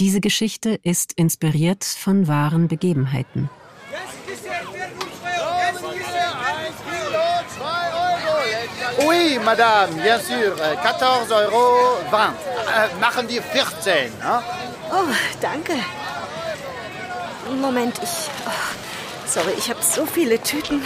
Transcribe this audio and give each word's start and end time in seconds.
Diese 0.00 0.20
Geschichte 0.20 0.80
ist 0.82 1.12
inspiriert 1.12 1.84
von 1.84 2.26
wahren 2.26 2.66
Begebenheiten. 2.66 3.48
Oui, 9.06 9.38
Madame, 9.44 9.92
bien 10.02 10.20
sûr. 10.20 10.56
14 10.56 11.32
Euro 11.32 11.98
20. 12.10 12.36
Äh, 12.44 13.00
machen 13.00 13.28
wir 13.28 13.40
14. 13.40 14.12
Hein? 14.20 14.42
Oh, 14.90 15.14
danke. 15.40 15.74
Moment, 17.60 17.96
ich. 18.02 18.30
Oh, 18.46 19.28
sorry, 19.28 19.52
ich 19.56 19.70
habe 19.70 19.80
so 19.80 20.06
viele 20.06 20.42
Tüten. 20.42 20.82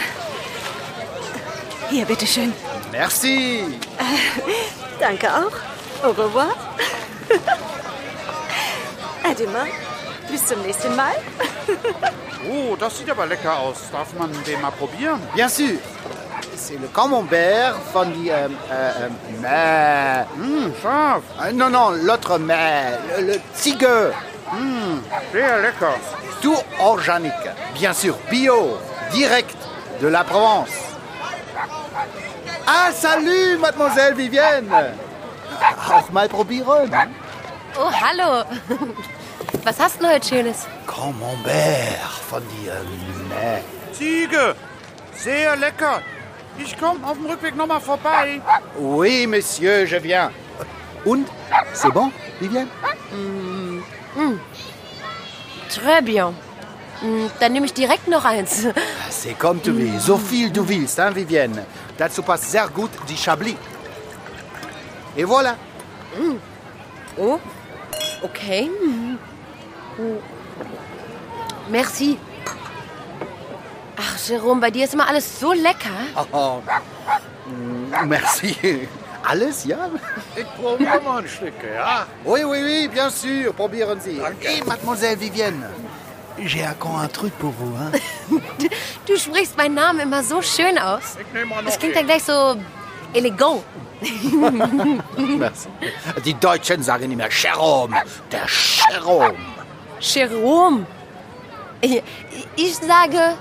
Hier, 1.89 2.05
bitteschön. 2.05 2.53
Merci. 2.91 3.63
Äh, 3.97 4.99
danke 4.99 5.27
auch. 5.33 6.05
Au 6.07 6.11
revoir. 6.11 6.53
Adema, 9.29 9.65
bis 10.29 10.45
zum 10.47 10.61
nächsten 10.63 10.95
Mal? 10.95 11.13
oh, 12.49 12.75
das 12.79 12.97
sieht 12.97 13.09
aber 13.09 13.25
lecker 13.25 13.59
aus. 13.59 13.77
Darf 13.91 14.13
man 14.13 14.31
den 14.45 14.61
mal 14.61 14.71
probieren? 14.71 15.21
Bien 15.35 15.49
sûr. 15.49 15.77
C'est 16.55 16.77
le 16.77 16.87
camembert 16.87 17.75
von 17.93 18.11
die 18.13 18.29
ähm, 18.29 18.57
äh, 18.69 19.05
äh, 19.45 20.25
Mmh, 20.35 20.73
scharf. 20.81 21.23
Äh, 21.41 21.53
non, 21.53 21.69
non, 21.69 21.91
l'autre 22.03 22.37
mais, 22.37 22.97
le, 23.17 23.33
le 23.33 23.39
Ziege. 23.53 24.13
Mmh, 24.51 24.99
sehr 25.31 25.59
lecker. 25.61 25.95
Tout 26.41 26.57
organique. 26.79 27.49
Bien 27.75 27.93
sûr, 27.93 28.15
bio. 28.29 28.77
Direct 29.13 29.57
de 30.01 30.07
la 30.07 30.23
Provence. 30.23 30.69
Ah, 32.65 32.91
salut, 32.91 33.57
Mademoiselle 33.59 34.15
Vivienne. 34.17 34.69
Auch 35.89 36.09
mal 36.11 36.27
probieren. 36.27 36.89
Oh, 37.77 37.91
hallo. 37.91 38.43
Was 39.63 39.79
hast 39.79 39.95
du 39.99 40.03
denn 40.03 40.13
heute 40.13 40.27
Schönes? 40.27 40.67
Camembert 40.87 41.99
von 42.29 42.41
äh, 42.43 43.29
mais. 43.29 43.63
Ziege. 43.97 44.55
Sehr 45.15 45.55
lecker. 45.55 46.01
Ich 46.57 46.77
komme 46.77 47.05
auf 47.05 47.17
dem 47.17 47.25
Rückweg 47.25 47.55
nochmal 47.55 47.79
vorbei. 47.81 48.41
Oui, 48.77 49.27
Monsieur, 49.27 49.85
je 49.85 49.97
viens. 50.01 50.31
Und? 51.05 51.27
C'est 51.73 51.91
bon, 51.93 52.11
Vivienne? 52.39 52.67
Mm, 53.11 53.81
mm. 54.15 54.39
Très 55.69 56.01
bien. 56.01 56.33
Mm, 57.01 57.27
Dann 57.39 57.53
nehme 57.53 57.65
ich 57.65 57.73
direkt 57.73 58.07
noch 58.07 58.25
eins. 58.25 58.67
C'est 59.09 59.33
comme 59.37 59.61
tu 59.61 59.71
veux. 59.71 59.99
So 59.99 60.17
viel 60.17 60.51
du 60.51 60.67
willst, 60.67 60.99
hein, 60.99 61.15
Vivienne. 61.15 61.65
Dazu 61.97 62.21
passt 62.21 62.51
sehr 62.51 62.67
gut 62.67 62.91
die 63.07 63.17
Chablis. 63.17 63.55
Et 65.15 65.23
voilà. 65.25 65.55
Mm. 66.17 66.37
Oh, 67.17 67.39
okay. 68.21 68.69
Mm. 69.99 70.17
Merci. 71.71 72.17
Ach, 73.97 74.17
Jerome, 74.27 74.61
bei 74.61 74.71
dir 74.71 74.85
ist 74.85 74.93
immer 74.93 75.07
alles 75.07 75.39
so 75.39 75.51
lecker. 75.51 75.89
Oh, 76.31 76.61
mm, 77.45 78.07
merci. 78.07 78.87
Alles, 79.21 79.65
ja? 79.65 79.89
Ich 80.35 80.45
probiere 80.55 81.01
mal 81.01 81.21
ein 81.21 81.27
Stück, 81.27 81.53
ja? 81.61 82.05
Oui, 82.23 82.39
oui, 82.45 82.59
oui, 82.63 82.87
bien 82.87 83.09
sûr. 83.11 83.53
Probieren 83.53 83.99
Sie. 83.99 84.17
Et 84.41 84.65
Mademoiselle 84.65 85.19
Vivienne, 85.19 85.65
j'ai 86.45 86.65
encore 86.65 86.97
un 87.01 87.09
truc 87.09 87.33
pour 87.37 87.51
vous, 87.51 87.75
hein? 87.75 87.91
Du, 89.05 89.17
sprichst 89.17 89.57
meinen 89.57 89.75
Namen 89.75 89.99
immer 89.99 90.23
so 90.23 90.41
schön 90.41 90.77
aus. 90.79 91.17
Ich 91.19 91.33
nehme 91.33 91.47
mal 91.47 91.61
noch 91.61 91.65
Das 91.69 91.77
klingt 91.77 91.95
ja 91.95 91.99
einen. 91.99 92.07
gleich 92.07 92.23
so 92.23 92.55
elegant. 93.13 93.61
Merci. 95.17 95.67
Die 96.23 96.33
Deutschen 96.35 96.81
sagen 96.81 97.11
immer 97.11 97.27
Jerome. 97.29 98.01
Der 98.31 98.47
Jerome. 98.47 99.35
Jerome. 99.99 100.85
Ich, 101.81 102.03
ich 102.55 102.75
sage 102.75 103.37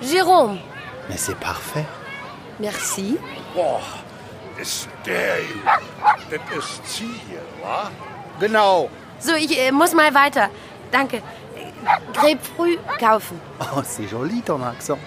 Jerome. 0.00 0.58
Mais 1.08 1.16
c'est 1.16 1.38
parfait. 1.38 1.86
Merci. 2.58 3.18
Boah, 3.54 3.80
ist 4.60 4.88
der 5.04 5.38
Das 6.30 6.64
ist 6.64 6.86
Ziege, 6.86 7.40
wa? 7.62 7.90
Genau. 8.40 8.88
So, 9.18 9.34
ich 9.34 9.58
äh, 9.58 9.72
muss 9.72 9.92
mal 9.94 10.12
weiter. 10.14 10.48
Danke. 10.90 11.22
Grapefruit 12.12 12.80
kaufen. 12.98 13.40
Oh, 13.60 13.82
c'est 13.84 14.10
joli 14.10 14.42
ton 14.42 14.62
accent. 14.62 14.98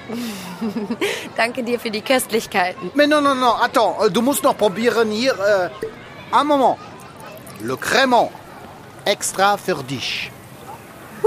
Danke 1.35 1.63
dir 1.63 1.79
für 1.79 1.91
die 1.91 2.01
Köstlichkeiten. 2.01 2.91
Mais 2.93 3.07
non, 3.07 3.21
non, 3.21 3.35
non, 3.35 3.55
attends, 3.61 4.05
äh, 4.05 4.09
du 4.09 4.21
musst 4.21 4.43
noch 4.43 4.57
probieren 4.57 5.11
hier. 5.11 5.33
Äh, 5.33 6.35
un 6.35 6.45
moment. 6.45 6.77
Le 7.61 7.75
Crémant. 7.75 8.31
Extra 9.05 9.57
für 9.57 9.83
dich. 9.83 10.31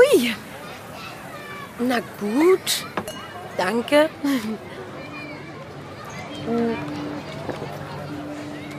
Hui. 0.03 0.35
Na 1.79 1.99
gut. 2.21 2.87
Danke. 3.57 4.09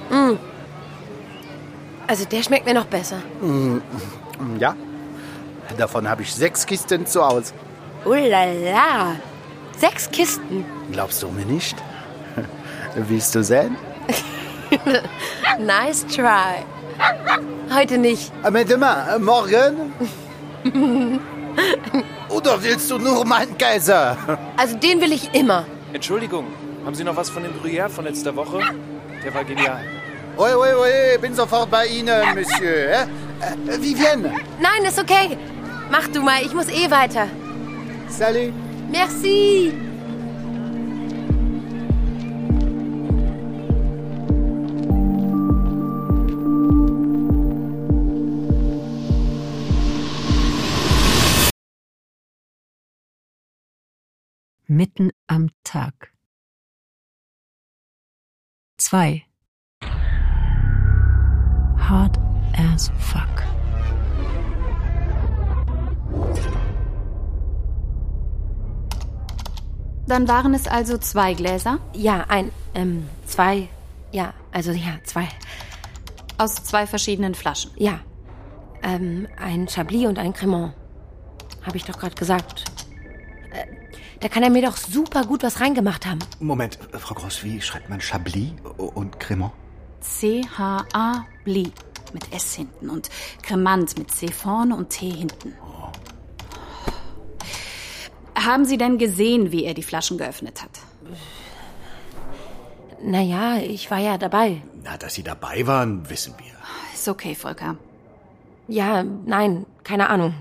Mm. 0.10 0.38
Also 2.08 2.26
der 2.26 2.44
schmeckt 2.44 2.66
mir 2.66 2.74
noch 2.74 2.86
besser. 2.86 3.18
Mm, 3.42 3.80
Ja. 4.60 4.76
Davon 5.78 6.08
habe 6.10 6.22
ich 6.22 6.34
sechs 6.34 6.66
Kisten 6.66 7.06
zu 7.06 7.26
Hause. 7.26 7.54
Oh 8.06 8.14
la 8.14 8.44
la. 8.46 9.16
Sechs 9.78 10.10
Kisten. 10.12 10.66
Glaubst 10.92 11.24
du 11.24 11.30
mir 11.30 11.46
nicht? 11.46 11.76
Willst 12.96 13.34
du 13.34 13.44
sehen? 13.44 13.76
Nice 15.60 16.06
try. 16.08 16.64
Heute 17.74 17.98
nicht. 17.98 18.32
Aber 18.44 18.64
demain, 18.64 19.08
äh, 19.16 19.20
morgen? 19.20 19.94
Oder 22.30 22.64
willst 22.64 22.90
du 22.90 22.98
nur 22.98 23.26
meinen 23.26 23.58
Kaiser? 23.58 24.18
Also 24.58 24.78
den 24.78 25.02
will 25.02 25.12
ich 25.12 25.34
immer. 25.34 25.66
Entschuldigung, 25.94 26.46
haben 26.86 26.96
Sie 26.96 27.04
noch 27.04 27.16
was 27.16 27.30
von 27.30 27.44
dem 27.44 27.54
Gruyère 27.54 27.90
von 27.90 28.06
letzter 28.06 28.36
Woche? 28.36 28.60
Der 29.24 29.34
war 29.34 29.44
genial. 29.44 29.82
Oui, 30.38 30.50
oui, 30.56 30.70
oui, 30.82 31.18
bin 31.22 31.36
sofort 31.36 31.70
bei 31.70 31.86
Ihnen, 31.86 32.34
Monsieur. 32.34 32.68
Äh, 32.68 33.04
äh, 33.70 33.82
Vivienne. 33.82 34.32
Nein, 34.60 34.84
ist 34.88 35.00
okay. 35.00 35.38
Mach 35.92 36.08
du 36.08 36.22
mal, 36.22 36.42
ich 36.44 36.54
muss 36.54 36.70
eh 36.70 36.90
weiter. 36.90 37.28
Salut. 38.10 38.54
Merci. 38.90 39.74
Mitten 54.76 55.12
am 55.28 55.52
Tag. 55.64 56.14
2. 58.80 59.24
Hard 61.78 62.18
as 62.58 62.90
fuck. 62.98 63.44
Dann 70.08 70.28
waren 70.28 70.56
es 70.56 70.66
also 70.66 70.98
zwei 70.98 71.36
Gläser 71.36 71.78
Ja, 71.94 72.26
ein, 72.28 72.52
ähm, 72.74 73.08
zwei. 73.28 73.70
Ja, 74.12 74.34
also 74.52 74.72
ja, 74.72 74.98
zwei. 75.04 75.28
aus 76.40 76.56
zwei 76.56 76.88
verschiedenen 76.88 77.36
Flaschen. 77.36 77.70
Ja. 77.76 78.00
Ähm, 78.82 79.28
ein 79.38 79.68
Chablis 79.68 80.08
und 80.08 80.18
ein 80.18 80.34
Cremant. 80.34 80.74
Habe 81.62 81.78
ich 81.78 81.86
doch 81.86 82.00
gerade 82.00 82.16
gesagt. 82.16 82.73
Da 84.24 84.30
kann 84.30 84.42
er 84.42 84.50
mir 84.50 84.62
doch 84.62 84.78
super 84.78 85.26
gut 85.26 85.44
was 85.44 85.60
reingemacht 85.60 86.06
haben. 86.06 86.20
Moment, 86.40 86.80
äh, 86.94 86.98
Frau 86.98 87.14
Gross, 87.14 87.44
wie 87.44 87.60
schreibt 87.60 87.90
man 87.90 88.00
Chablis 88.00 88.54
und 88.78 89.20
Cremant? 89.20 89.52
C-H-A 90.00 91.26
Bli 91.44 91.74
mit 92.14 92.34
S 92.34 92.54
hinten 92.54 92.90
und 92.90 93.10
Cremant 93.42 93.98
mit 93.98 94.12
C 94.12 94.32
vorne 94.32 94.78
und 94.78 94.92
T 94.92 95.10
hinten. 95.10 95.54
Haben 98.34 98.64
Sie 98.64 98.78
denn 98.78 98.98
gesehen, 98.98 99.52
wie 99.52 99.66
er 99.66 99.74
die 99.74 99.84
Flaschen 99.84 100.18
geöffnet 100.18 100.64
hat? 100.64 100.80
Naja, 103.04 103.58
ich 103.58 103.92
war 103.92 104.00
ja 104.00 104.18
dabei. 104.18 104.62
Na, 104.84 104.96
dass 104.96 105.16
Sie 105.16 105.24
dabei 105.24 105.68
waren, 105.68 106.10
wissen 106.10 106.34
wir. 106.38 106.54
Ist 106.94 107.10
okay, 107.10 107.36
Volker. 107.36 107.76
Ja, 108.70 109.04
nein, 109.04 109.66
keine 109.84 110.10
Ahnung. 110.10 110.34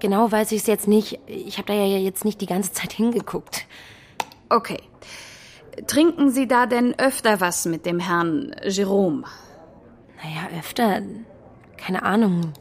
Genau 0.00 0.32
weiß 0.32 0.52
ich 0.52 0.62
es 0.62 0.66
jetzt 0.66 0.88
nicht. 0.88 1.18
Ich 1.26 1.58
habe 1.58 1.66
da 1.66 1.74
ja 1.74 1.98
jetzt 1.98 2.24
nicht 2.24 2.40
die 2.40 2.46
ganze 2.46 2.72
Zeit 2.72 2.92
hingeguckt. 2.92 3.66
Okay. 4.48 4.78
Trinken 5.86 6.30
Sie 6.30 6.48
da 6.48 6.66
denn 6.66 6.98
öfter 6.98 7.40
was 7.40 7.64
mit 7.66 7.86
dem 7.86 8.00
Herrn 8.00 8.54
Jerome? 8.64 9.24
Naja, 10.22 10.58
öfter. 10.58 11.02
Keine 11.76 12.02
Ahnung. 12.02 12.52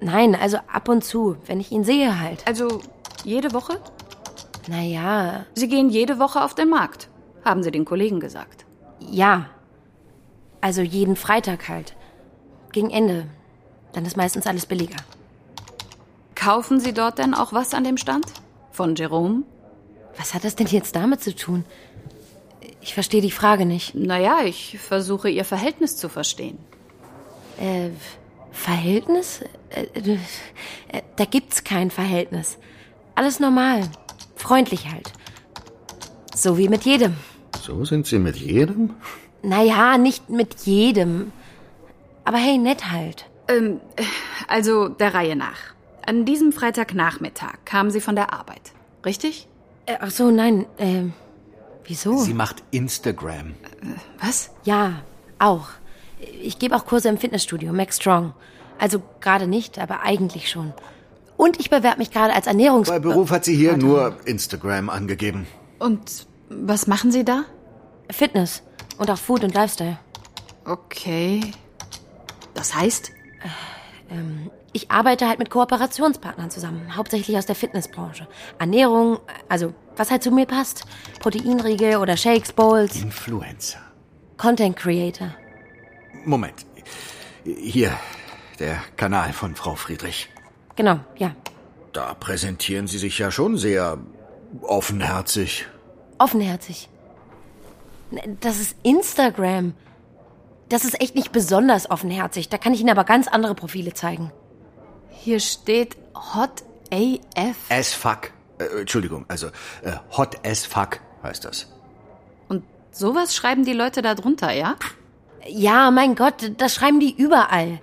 Nein, 0.00 0.34
also 0.34 0.58
ab 0.70 0.88
und 0.88 1.04
zu, 1.04 1.36
wenn 1.46 1.60
ich 1.60 1.72
ihn 1.72 1.84
sehe 1.84 2.20
halt. 2.20 2.46
Also 2.46 2.80
jede 3.24 3.52
Woche? 3.54 3.80
Naja, 4.68 5.46
Sie 5.54 5.68
gehen 5.68 5.88
jede 5.90 6.18
Woche 6.18 6.42
auf 6.42 6.54
den 6.54 6.68
Markt, 6.68 7.08
haben 7.44 7.62
Sie 7.62 7.70
den 7.70 7.84
Kollegen 7.84 8.20
gesagt. 8.20 8.66
ja. 9.00 9.46
Also 10.62 10.82
jeden 10.82 11.14
Freitag 11.16 11.68
halt. 11.68 11.94
Gegen 12.72 12.90
Ende. 12.90 13.28
Dann 13.92 14.04
ist 14.04 14.16
meistens 14.16 14.46
alles 14.48 14.66
billiger. 14.66 14.96
Kaufen 16.46 16.78
Sie 16.78 16.94
dort 16.94 17.18
denn 17.18 17.34
auch 17.34 17.52
was 17.52 17.74
an 17.74 17.82
dem 17.82 17.96
Stand? 17.96 18.24
Von 18.70 18.94
Jerome? 18.94 19.42
Was 20.16 20.32
hat 20.32 20.44
das 20.44 20.54
denn 20.54 20.68
jetzt 20.68 20.94
damit 20.94 21.20
zu 21.20 21.34
tun? 21.34 21.64
Ich 22.80 22.94
verstehe 22.94 23.20
die 23.20 23.32
Frage 23.32 23.66
nicht. 23.66 23.96
Naja, 23.96 24.42
ich 24.44 24.78
versuche 24.78 25.28
Ihr 25.28 25.44
Verhältnis 25.44 25.96
zu 25.96 26.08
verstehen. 26.08 26.56
Äh, 27.58 27.90
Verhältnis? 28.52 29.40
Äh, 29.70 29.86
äh, 29.98 31.02
da 31.16 31.24
gibt's 31.24 31.64
kein 31.64 31.90
Verhältnis. 31.90 32.58
Alles 33.16 33.40
normal. 33.40 33.80
Freundlich 34.36 34.88
halt. 34.88 35.12
So 36.32 36.58
wie 36.58 36.68
mit 36.68 36.84
jedem. 36.84 37.16
So 37.60 37.84
sind 37.84 38.06
Sie 38.06 38.20
mit 38.20 38.36
jedem? 38.36 38.94
Naja, 39.42 39.98
nicht 39.98 40.30
mit 40.30 40.54
jedem. 40.64 41.32
Aber 42.24 42.38
hey, 42.38 42.56
nett 42.56 42.92
halt. 42.92 43.26
Ähm, 43.48 43.80
also 44.46 44.88
der 44.88 45.12
Reihe 45.12 45.34
nach. 45.34 45.75
An 46.06 46.24
diesem 46.24 46.52
Freitagnachmittag 46.52 47.64
kamen 47.64 47.90
Sie 47.90 48.00
von 48.00 48.14
der 48.14 48.32
Arbeit, 48.32 48.72
richtig? 49.04 49.48
Äh, 49.86 49.96
ach 50.00 50.10
so, 50.10 50.30
nein. 50.30 50.66
Äh, 50.78 51.02
wieso? 51.84 52.16
Sie 52.18 52.32
macht 52.32 52.62
Instagram. 52.70 53.54
Was? 54.20 54.50
Ja, 54.62 55.02
auch. 55.40 55.68
Ich 56.40 56.60
gebe 56.60 56.76
auch 56.76 56.86
Kurse 56.86 57.08
im 57.08 57.18
Fitnessstudio, 57.18 57.72
Max 57.72 57.96
Strong. 57.96 58.34
Also 58.78 59.02
gerade 59.20 59.48
nicht, 59.48 59.80
aber 59.80 60.02
eigentlich 60.02 60.48
schon. 60.48 60.72
Und 61.36 61.58
ich 61.58 61.70
bewerbe 61.70 61.98
mich 61.98 62.12
gerade 62.12 62.34
als 62.34 62.46
Ernährungs... 62.46 62.88
Bei 62.88 63.00
Beruf 63.00 63.30
hat 63.30 63.44
sie 63.44 63.56
hier 63.56 63.76
nur 63.76 64.16
Instagram 64.26 64.88
angegeben. 64.88 65.46
Und 65.80 66.26
was 66.48 66.86
machen 66.86 67.10
Sie 67.10 67.24
da? 67.24 67.44
Fitness 68.10 68.62
und 68.96 69.10
auch 69.10 69.18
Food 69.18 69.42
und 69.42 69.54
Lifestyle. 69.54 69.98
Okay. 70.64 71.40
Das 72.54 72.74
heißt? 72.74 73.10
Ich 74.76 74.90
arbeite 74.90 75.26
halt 75.26 75.38
mit 75.38 75.48
Kooperationspartnern 75.48 76.50
zusammen, 76.50 76.94
hauptsächlich 76.98 77.38
aus 77.38 77.46
der 77.46 77.54
Fitnessbranche. 77.54 78.28
Ernährung, 78.58 79.20
also 79.48 79.72
was 79.96 80.10
halt 80.10 80.22
zu 80.22 80.30
mir 80.30 80.44
passt. 80.44 80.84
Proteinriegel 81.18 81.96
oder 81.96 82.14
Shakes, 82.18 82.52
Bowls, 82.52 83.00
Influencer. 83.00 83.78
Content 84.36 84.76
Creator. 84.76 85.34
Moment. 86.26 86.66
Hier, 87.42 87.90
der 88.58 88.76
Kanal 88.98 89.32
von 89.32 89.56
Frau 89.56 89.76
Friedrich. 89.76 90.28
Genau, 90.74 91.00
ja. 91.16 91.34
Da 91.94 92.12
präsentieren 92.12 92.86
Sie 92.86 92.98
sich 92.98 93.18
ja 93.18 93.30
schon 93.30 93.56
sehr 93.56 93.96
offenherzig. 94.60 95.66
Offenherzig. 96.18 96.90
Das 98.40 98.60
ist 98.60 98.76
Instagram. 98.82 99.72
Das 100.68 100.84
ist 100.84 101.00
echt 101.00 101.14
nicht 101.14 101.32
besonders 101.32 101.90
offenherzig. 101.90 102.50
Da 102.50 102.58
kann 102.58 102.74
ich 102.74 102.80
Ihnen 102.82 102.90
aber 102.90 103.04
ganz 103.04 103.26
andere 103.26 103.54
Profile 103.54 103.94
zeigen. 103.94 104.32
Hier 105.22 105.40
steht 105.40 105.96
Hot 106.34 106.62
AF. 106.92 107.56
As 107.68 107.92
fuck. 107.92 108.30
Äh, 108.58 108.80
Entschuldigung, 108.80 109.24
also 109.28 109.48
äh, 109.82 109.92
hot 110.16 110.36
as 110.46 110.64
fuck 110.64 111.00
heißt 111.22 111.44
das. 111.44 111.66
Und 112.48 112.64
sowas 112.90 113.34
schreiben 113.34 113.64
die 113.64 113.72
Leute 113.72 114.02
da 114.02 114.14
drunter, 114.14 114.52
ja? 114.52 114.76
Ja, 115.48 115.90
mein 115.90 116.14
Gott, 116.14 116.52
das 116.56 116.74
schreiben 116.74 117.00
die 117.00 117.14
überall. 117.14 117.80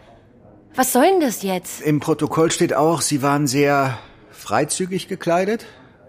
Was 0.75 0.91
soll 0.91 1.05
denn 1.05 1.21
das 1.21 1.43
jetzt? 1.43 1.81
Im 1.81 1.99
Protokoll 1.99 2.51
steht 2.51 2.73
auch, 2.73 3.01
Sie 3.01 3.21
waren 3.21 3.45
sehr 3.47 3.99
freizügig 4.31 5.07
gekleidet 5.07 5.65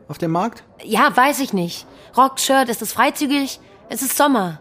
auf 0.09 0.19
dem 0.19 0.31
Markt. 0.31 0.65
Ja, 0.83 1.15
weiß 1.15 1.41
ich 1.41 1.53
nicht. 1.53 1.87
Rock, 2.17 2.41
Shirt, 2.41 2.69
ist 2.69 2.83
es 2.83 2.93
freizügig? 2.93 3.61
Es 3.89 4.03
ist 4.03 4.17
Sommer. 4.17 4.61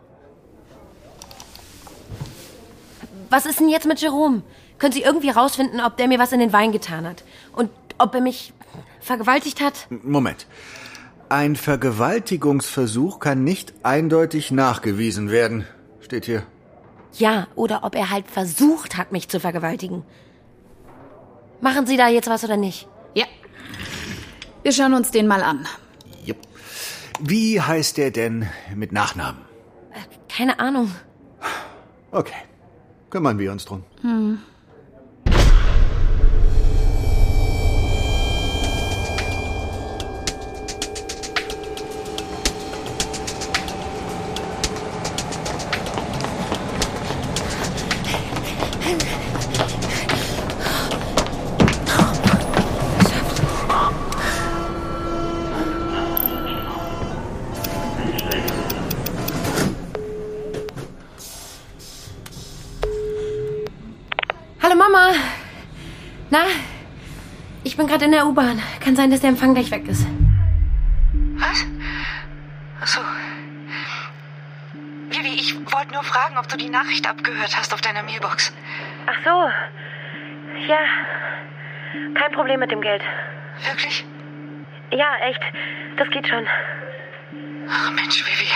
Was 3.29 3.45
ist 3.45 3.59
denn 3.59 3.69
jetzt 3.69 3.87
mit 3.87 3.99
Jerome? 3.99 4.43
Können 4.83 4.91
Sie 4.91 5.03
irgendwie 5.03 5.29
rausfinden, 5.29 5.79
ob 5.79 5.95
der 5.95 6.09
mir 6.09 6.19
was 6.19 6.33
in 6.33 6.41
den 6.41 6.51
Wein 6.51 6.73
getan 6.73 7.07
hat? 7.07 7.23
Und 7.53 7.69
ob 7.99 8.13
er 8.15 8.19
mich 8.19 8.51
vergewaltigt 8.99 9.61
hat? 9.61 9.87
Moment. 9.89 10.45
Ein 11.29 11.55
Vergewaltigungsversuch 11.55 13.21
kann 13.21 13.45
nicht 13.45 13.73
eindeutig 13.83 14.51
nachgewiesen 14.51 15.31
werden. 15.31 15.65
Steht 16.01 16.25
hier. 16.25 16.43
Ja, 17.13 17.47
oder 17.55 17.85
ob 17.85 17.95
er 17.95 18.09
halt 18.09 18.29
versucht 18.29 18.97
hat, 18.97 19.13
mich 19.13 19.29
zu 19.29 19.39
vergewaltigen. 19.39 20.03
Machen 21.61 21.87
Sie 21.87 21.95
da 21.95 22.09
jetzt 22.09 22.27
was 22.27 22.43
oder 22.43 22.57
nicht? 22.57 22.89
Ja. 23.13 23.25
Wir 24.63 24.73
schauen 24.73 24.95
uns 24.95 25.11
den 25.11 25.27
mal 25.27 25.43
an. 25.43 25.65
Jupp. 26.25 26.39
Wie 27.21 27.61
heißt 27.61 27.95
der 27.95 28.11
denn 28.11 28.49
mit 28.75 28.91
Nachnamen? 28.91 29.39
Keine 30.27 30.59
Ahnung. 30.59 30.91
Okay. 32.11 32.41
Kümmern 33.09 33.39
wir 33.39 33.53
uns 33.53 33.63
drum. 33.63 33.85
Hallo 34.03 34.52
gerade 67.93 68.05
in 68.05 68.11
der 68.11 68.25
U-Bahn. 68.25 68.59
Kann 68.79 68.95
sein, 68.95 69.11
dass 69.11 69.21
der 69.21 69.29
Empfang 69.29 69.53
gleich 69.53 69.69
weg 69.69 69.87
ist. 69.87 70.07
Was? 71.35 71.63
Achso. 72.81 73.01
Vivi, 75.09 75.35
ich 75.35 75.53
wollte 75.71 75.93
nur 75.93 76.03
fragen, 76.03 76.35
ob 76.39 76.47
du 76.47 76.57
die 76.57 76.69
Nachricht 76.69 77.07
abgehört 77.07 77.55
hast 77.55 77.71
auf 77.71 77.81
deiner 77.81 78.01
Mailbox. 78.01 78.51
Ach 79.05 79.17
so. 79.23 79.47
Ja. 80.67 80.79
Kein 82.15 82.31
Problem 82.31 82.61
mit 82.61 82.71
dem 82.71 82.81
Geld. 82.81 83.03
Wirklich? 83.63 84.03
Ja, 84.91 85.15
echt. 85.29 85.41
Das 85.97 86.09
geht 86.09 86.27
schon. 86.27 86.47
Ach 87.69 87.91
Mensch, 87.91 88.25
Vivi. 88.25 88.49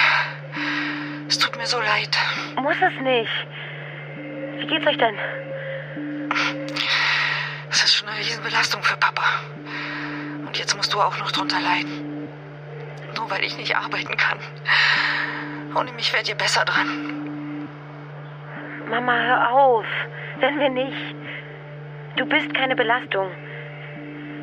Es 1.27 1.37
tut 1.37 1.55
mir 1.57 1.67
so 1.67 1.79
leid. 1.79 2.17
Muss 2.55 2.77
es 2.81 3.01
nicht. 3.03 3.29
Wie 4.57 4.65
geht's 4.65 4.87
euch 4.87 4.97
denn? 4.97 5.15
Es 7.77 7.83
ist 7.83 7.94
schon 7.94 8.09
eine 8.09 8.18
Riesenbelastung 8.18 8.81
für 8.81 8.97
Papa. 8.97 9.21
Und 10.47 10.57
jetzt 10.57 10.75
musst 10.75 10.92
du 10.95 10.99
auch 10.99 11.16
noch 11.19 11.31
drunter 11.31 11.59
leiden. 11.59 12.28
Nur 13.16 13.30
weil 13.30 13.44
ich 13.44 13.56
nicht 13.56 13.78
arbeiten 13.78 14.18
kann. 14.18 14.40
Ohne 15.75 15.92
mich 15.92 16.11
wärt 16.11 16.28
ihr 16.28 16.33
besser 16.33 16.66
dran. 16.66 17.68
Mama, 18.90 19.13
hör 19.13 19.51
auf. 19.51 19.85
Wenn 20.40 20.59
wir 20.59 20.69
nicht. 20.69 21.16
Du 22.16 22.25
bist 22.25 22.51
keine 22.56 22.75
Belastung. 22.75 23.30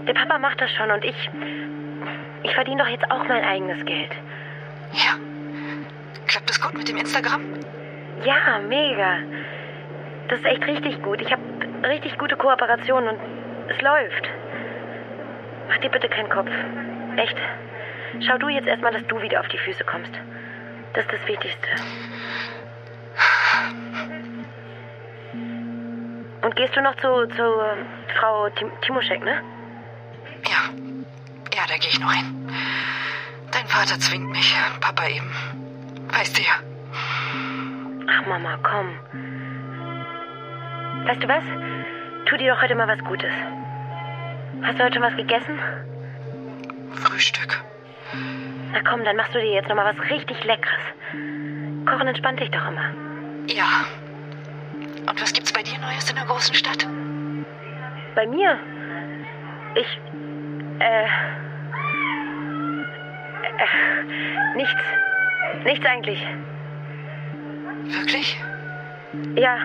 Der 0.07 0.15
Papa 0.15 0.39
macht 0.39 0.61
das 0.61 0.71
schon 0.71 0.93
und 0.93 1.05
ich. 1.05 1.31
Ich 2.45 2.55
verdiene 2.55 2.85
doch 2.85 2.89
jetzt 2.89 3.11
auch 3.11 3.27
mein 3.27 3.43
eigenes 3.43 3.85
Geld. 3.85 4.13
Ja. 4.93 5.19
Klappt 6.29 6.51
es 6.51 6.61
gut 6.61 6.75
mit 6.75 6.89
dem 6.89 6.99
Instagram? 6.99 7.43
Ja, 8.25 8.61
mega. 8.61 9.19
Das 10.29 10.39
ist 10.39 10.47
echt 10.47 10.65
richtig 10.69 11.03
gut. 11.03 11.21
Ich 11.21 11.33
habe 11.33 11.43
richtig 11.85 12.19
gute 12.19 12.37
Kooperation 12.37 13.09
und 13.09 13.19
es 13.69 13.81
läuft. 13.81 14.29
Mach 15.69 15.79
dir 15.79 15.91
bitte 15.91 16.09
keinen 16.09 16.29
Kopf. 16.29 16.51
Echt. 17.17 17.37
Schau 18.21 18.39
du 18.39 18.49
jetzt 18.49 18.67
erstmal, 18.67 18.93
dass 18.93 19.07
du 19.07 19.21
wieder 19.21 19.41
auf 19.41 19.49
die 19.49 19.59
Füße 19.59 19.85
kommst. 19.85 20.13
Das 20.93 21.05
ist 21.05 21.13
das 21.13 21.27
Wichtigste. 21.27 21.69
Und 26.43 26.57
gehst 26.57 26.77
du 26.77 26.83
noch 26.83 26.95
zu, 26.97 27.27
zu 27.35 27.43
äh, 27.43 28.15
Frau 28.19 28.49
Tim 28.51 28.71
Timoschek, 28.83 29.25
ne? 29.25 29.43
Ja. 30.47 30.71
Ja, 31.55 31.63
da 31.67 31.77
gehe 31.79 31.89
ich 31.89 31.99
noch 31.99 32.13
hin. 32.13 32.51
Dein 33.51 33.67
Vater 33.67 33.99
zwingt 33.99 34.31
mich. 34.31 34.55
Papa 34.81 35.07
eben. 35.09 35.33
Weißt 36.13 36.37
du 36.37 36.43
ja. 36.43 36.53
Ach, 38.09 38.27
Mama, 38.27 38.59
komm. 38.63 39.44
Weißt 41.07 41.23
du 41.23 41.29
was? 41.29 41.45
Tu 42.25 42.37
dir 42.39 42.55
doch 42.55 42.63
heute 42.63 42.75
mal 42.75 42.89
was 42.89 42.99
Gutes. 43.05 43.31
Hast 44.63 44.79
du 44.79 44.85
heute 44.85 44.95
schon 44.95 45.03
was 45.03 45.17
gegessen? 45.17 45.59
Frühstück. 46.93 47.63
Na 48.73 48.81
komm, 48.89 49.05
dann 49.05 49.17
machst 49.17 49.35
du 49.35 49.39
dir 49.41 49.53
jetzt 49.53 49.69
noch 49.69 49.77
mal 49.77 49.95
was 49.95 50.11
richtig 50.11 50.43
Leckeres. 50.45 50.83
Kochen 51.85 52.09
entspannt 52.09 52.41
dich 52.41 52.51
doch 52.51 52.67
immer. 52.67 52.91
Ja. 53.49 53.85
Und 55.07 55.21
was 55.21 55.33
gibt's 55.35 55.53
bei 55.53 55.63
dir 55.63 55.79
Neues 55.79 56.09
in 56.09 56.17
der 56.17 56.25
großen 56.25 56.55
Stadt? 56.55 56.87
Bei 58.15 58.27
mir? 58.27 58.59
Ich. 59.75 60.01
Äh. 60.79 61.05
äh 63.59 64.57
nichts. 64.57 64.83
Nichts 65.65 65.85
eigentlich. 65.85 66.27
Wirklich? 67.85 68.41
Ja. 69.37 69.59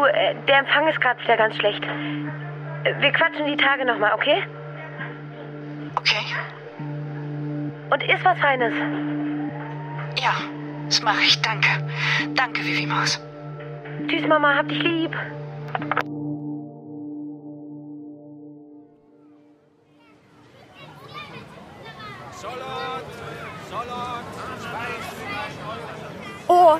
Du, 0.00 0.06
äh, 0.06 0.34
der 0.48 0.60
Empfang 0.60 0.88
ist 0.88 0.98
gerade 1.00 1.22
wieder 1.22 1.36
ganz 1.36 1.56
schlecht. 1.56 1.84
Äh, 1.84 2.94
Wir 3.00 3.12
quatschen 3.12 3.46
die 3.46 3.56
Tage 3.56 3.84
nochmal, 3.84 4.12
okay? 4.14 4.42
Okay? 5.96 6.24
Und 7.90 8.02
isst 8.04 8.24
was 8.24 8.38
Feines. 8.38 8.72
Ja, 10.22 10.32
das 10.86 11.02
mache 11.02 11.20
ich. 11.20 11.42
Danke. 11.42 11.68
Danke, 12.34 12.62
Vivi 12.62 12.86
Maus. 12.86 13.22
Tschüss, 14.08 14.26
Mama, 14.26 14.54
hab 14.56 14.68
dich 14.68 14.82
lieb. 14.82 15.14
Oh, 26.48 26.78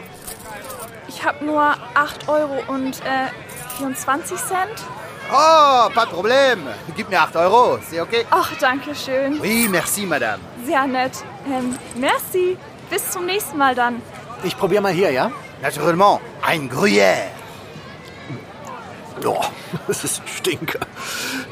ich 1.07 1.23
habe 1.23 1.45
nur 1.45 1.75
8 1.95 2.29
Euro 2.29 2.63
und 2.69 3.01
äh, 3.01 3.29
24 3.79 4.37
Cent. 4.39 4.59
Oh, 5.33 5.89
pas 5.95 6.07
de 6.07 6.11
problème. 6.11 6.61
Gib 6.97 7.09
mir 7.09 7.21
8 7.21 7.37
Euro, 7.37 7.79
c'est 7.89 8.01
okay? 8.01 8.27
Ach, 8.31 8.51
danke 8.61 8.95
schön. 8.95 9.39
Oui, 9.41 9.69
merci, 9.71 10.05
madame. 10.07 10.41
Sehr 10.67 10.87
nett. 10.87 11.13
Ähm, 11.47 11.77
merci. 11.95 12.57
Bis 12.91 13.11
zum 13.11 13.27
nächsten 13.27 13.57
Mal 13.57 13.75
dann. 13.75 14.03
Ich 14.43 14.57
probiere 14.57 14.83
mal 14.83 14.93
hier, 14.93 15.11
ja? 15.13 15.31
Naturellement, 15.63 16.21
ein 16.43 16.69
Gruyère. 16.69 17.31
Oh, 19.25 19.41
das 19.87 20.05
ist 20.05 20.21
ein 20.21 20.29
Stinker. 20.29 20.81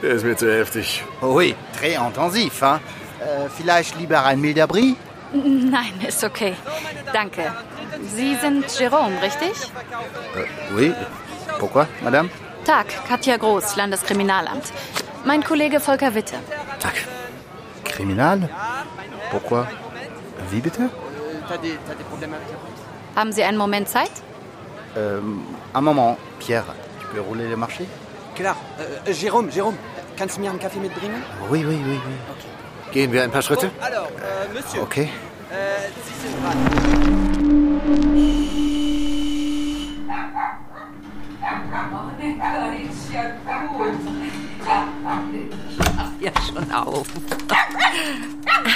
Der 0.02 0.10
ist 0.12 0.24
mir 0.24 0.36
zu 0.36 0.50
heftig. 0.50 1.04
Oh 1.20 1.34
oui, 1.34 1.54
très 1.78 1.94
intensif, 1.94 2.62
hein? 2.62 2.80
Äh, 3.20 3.48
vielleicht 3.56 3.98
lieber 3.98 4.24
ein 4.24 4.40
milder 4.40 4.66
Brie? 4.66 4.96
Nein, 5.32 5.92
ist 6.06 6.24
okay. 6.24 6.54
Danke. 7.12 7.52
Sie 8.14 8.34
sind 8.36 8.64
Jerome, 8.78 9.20
richtig? 9.22 9.52
Äh, 10.34 10.74
oui. 10.74 10.94
Pourquoi, 11.58 11.86
madame? 12.02 12.30
Tag, 12.64 12.86
Katja 13.08 13.36
Groß, 13.36 13.76
Landeskriminalamt. 13.76 14.64
Mein 15.24 15.42
Kollege 15.42 15.80
Volker 15.80 16.14
Witte. 16.14 16.36
Tag. 16.80 16.94
Kriminal? 17.84 18.48
Pourquoi? 19.30 19.66
Wie 20.50 20.60
bitte? 20.60 20.90
Haben 23.16 23.32
Sie 23.32 23.42
einen 23.42 23.58
Moment 23.58 23.88
Zeit? 23.88 24.10
Ähm, 24.96 25.42
un 25.74 25.84
moment, 25.84 26.16
Pierre. 26.38 26.64
Tu 27.00 27.06
peux 27.14 27.20
rouler 27.20 27.48
le 27.48 27.56
marché? 27.56 27.86
Klar. 28.34 28.56
Äh, 29.06 29.10
Jérôme, 29.12 29.50
Jérôme, 29.50 29.76
kannst 30.16 30.36
du 30.36 30.40
mir 30.40 30.50
einen 30.50 30.60
Kaffee 30.60 30.78
mitbringen? 30.80 31.22
Oui, 31.50 31.64
oui, 31.66 31.78
oui, 31.84 32.00
oui. 32.06 32.92
Gehen 32.92 33.12
wir 33.12 33.22
ein 33.22 33.30
paar 33.30 33.42
Schritte? 33.42 33.70
Alors, 33.80 34.08
äh, 34.08 34.54
Monsieur, 34.54 34.82
Okay. 34.82 35.10
äh, 35.50 35.88
Sie 36.06 36.14
sind 36.22 36.34
dran. 36.42 37.27
Ja, 46.20 46.32
schon 46.46 46.70
auf. 46.72 47.06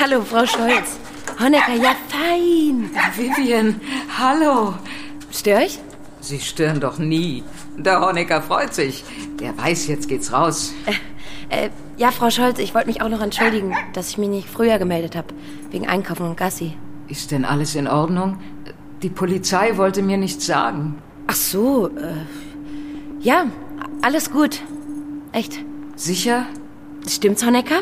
Hallo, 0.01 0.23
Frau 0.23 0.47
Scholz. 0.47 0.99
Honecker, 1.39 1.75
ja 1.75 1.95
fein. 2.09 2.91
Vivian, 3.15 3.81
hallo. 4.19 4.75
Stör 5.31 5.61
ich? 5.61 5.79
Sie 6.21 6.41
stören 6.41 6.81
doch 6.81 6.99
nie. 6.99 7.45
Der 7.77 8.01
Honecker 8.01 8.41
freut 8.41 8.73
sich. 8.73 9.05
Der 9.39 9.57
weiß, 9.59 9.89
jetzt 9.89 10.09
geht's 10.09 10.33
raus. 10.33 10.73
Äh, 11.51 11.69
ja, 11.99 12.13
Frau 12.13 12.31
Scholz, 12.31 12.59
ich 12.59 12.75
wollte 12.75 12.87
mich 12.87 13.03
auch 13.03 13.11
noch 13.11 13.21
entschuldigen, 13.21 13.75
dass 13.93 14.09
ich 14.09 14.17
mich 14.17 14.31
nicht 14.31 14.49
früher 14.49 14.79
gemeldet 14.79 15.17
habe. 15.17 15.35
Wegen 15.71 15.87
Einkaufen 15.87 16.27
und 16.27 16.37
Gassi. 16.39 16.75
Ist 17.09 17.31
denn 17.31 17.45
alles 17.45 17.75
in 17.75 17.89
Ordnung? 17.89 18.39
Die 19.03 19.11
Polizei 19.11 19.77
wollte 19.77 20.01
mir 20.01 20.17
nichts 20.17 20.47
sagen. 20.47 21.03
Ach 21.27 21.35
so, 21.35 21.89
äh, 21.89 22.15
ja, 23.21 23.47
alles 24.01 24.31
gut. 24.31 24.61
Echt. 25.33 25.59
Sicher? 25.97 26.47
Stimmt's, 27.09 27.45
Honecker? 27.45 27.81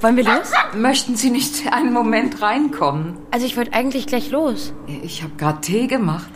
Wollen 0.00 0.16
wir 0.16 0.24
los? 0.24 0.50
Möchten 0.76 1.14
Sie 1.14 1.30
nicht 1.30 1.72
einen 1.72 1.92
Moment 1.92 2.42
reinkommen? 2.42 3.18
Also 3.30 3.46
ich 3.46 3.56
wollte 3.56 3.72
eigentlich 3.72 4.06
gleich 4.06 4.32
los. 4.32 4.72
Ich 5.04 5.22
habe 5.22 5.32
gerade 5.36 5.60
Tee 5.60 5.86
gemacht. 5.86 6.30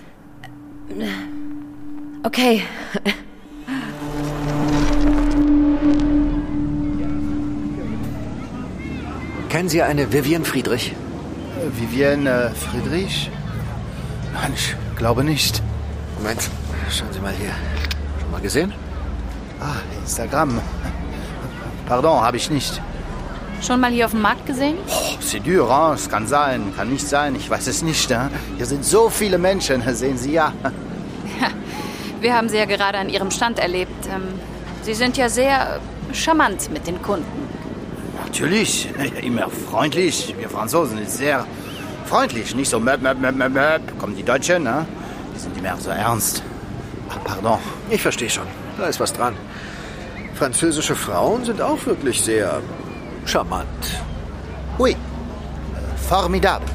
Okay. 2.22 2.62
Kennen 9.48 9.68
Sie 9.68 9.82
eine 9.82 10.12
Vivian 10.12 10.44
Friedrich? 10.44 10.94
Vivienne 11.76 12.30
äh, 12.30 12.54
Friedrich? 12.54 13.30
Nein, 14.46 14.54
ich 14.54 14.76
glaube 14.96 15.24
nicht. 15.24 15.60
Moment, 16.18 16.40
schauen 16.88 17.12
Sie 17.12 17.18
mal 17.18 17.32
hier. 17.32 17.50
Schon 18.20 18.30
mal 18.30 18.40
gesehen? 18.40 18.72
Ah, 19.60 19.74
Instagram. 20.00 20.60
Pardon, 21.88 22.20
habe 22.20 22.36
ich 22.36 22.48
nicht. 22.48 22.80
Schon 23.60 23.80
mal 23.80 23.90
hier 23.90 24.04
auf 24.04 24.12
dem 24.12 24.22
Markt 24.22 24.46
gesehen? 24.46 24.76
Oh, 24.86 25.16
c'est 25.20 25.44
dur, 25.44 25.68
hein? 25.68 25.94
Es 25.96 26.08
kann 26.08 26.28
sein, 26.28 26.72
kann 26.76 26.90
nicht 26.90 27.08
sein, 27.08 27.34
ich 27.34 27.50
weiß 27.50 27.66
es 27.66 27.82
nicht. 27.82 28.08
Hein? 28.14 28.30
Hier 28.56 28.66
sind 28.66 28.84
so 28.84 29.10
viele 29.10 29.36
Menschen, 29.36 29.82
sehen 29.94 30.16
Sie 30.16 30.34
ja. 30.34 30.52
Wir 32.20 32.36
haben 32.36 32.48
Sie 32.48 32.56
ja 32.56 32.66
gerade 32.66 32.98
an 32.98 33.08
Ihrem 33.08 33.32
Stand 33.32 33.58
erlebt. 33.58 34.06
Ähm, 34.06 34.28
Sie 34.82 34.94
sind 34.94 35.16
ja 35.16 35.28
sehr 35.28 35.80
charmant 36.12 36.70
mit 36.70 36.86
den 36.86 37.02
Kunden. 37.02 37.48
Natürlich, 38.24 38.90
immer 39.22 39.50
freundlich. 39.50 40.36
Wir 40.38 40.48
Franzosen 40.48 40.98
sind 40.98 41.10
sehr 41.10 41.44
freundlich, 42.06 42.54
nicht 42.54 42.70
so 42.70 42.78
möp, 42.80 43.02
möp, 43.02 43.18
möp, 43.18 43.36
möp, 43.36 43.52
möp. 43.52 43.98
Kommen 43.98 44.16
die 44.16 44.22
Deutschen, 44.22 44.62
ne? 44.62 44.86
Die 45.34 45.38
sind 45.38 45.56
immer 45.56 45.76
so 45.78 45.90
ernst. 45.90 46.42
Ach, 47.10 47.18
pardon. 47.25 47.58
Ich 47.90 48.02
verstehe 48.02 48.30
schon. 48.30 48.46
Da 48.78 48.86
ist 48.86 49.00
was 49.00 49.12
dran. 49.12 49.34
Französische 50.34 50.94
Frauen 50.94 51.44
sind 51.44 51.60
auch 51.62 51.84
wirklich 51.86 52.20
sehr 52.22 52.60
charmant. 53.25 53.66
Oui, 54.78 54.96
formidable. 56.08 56.68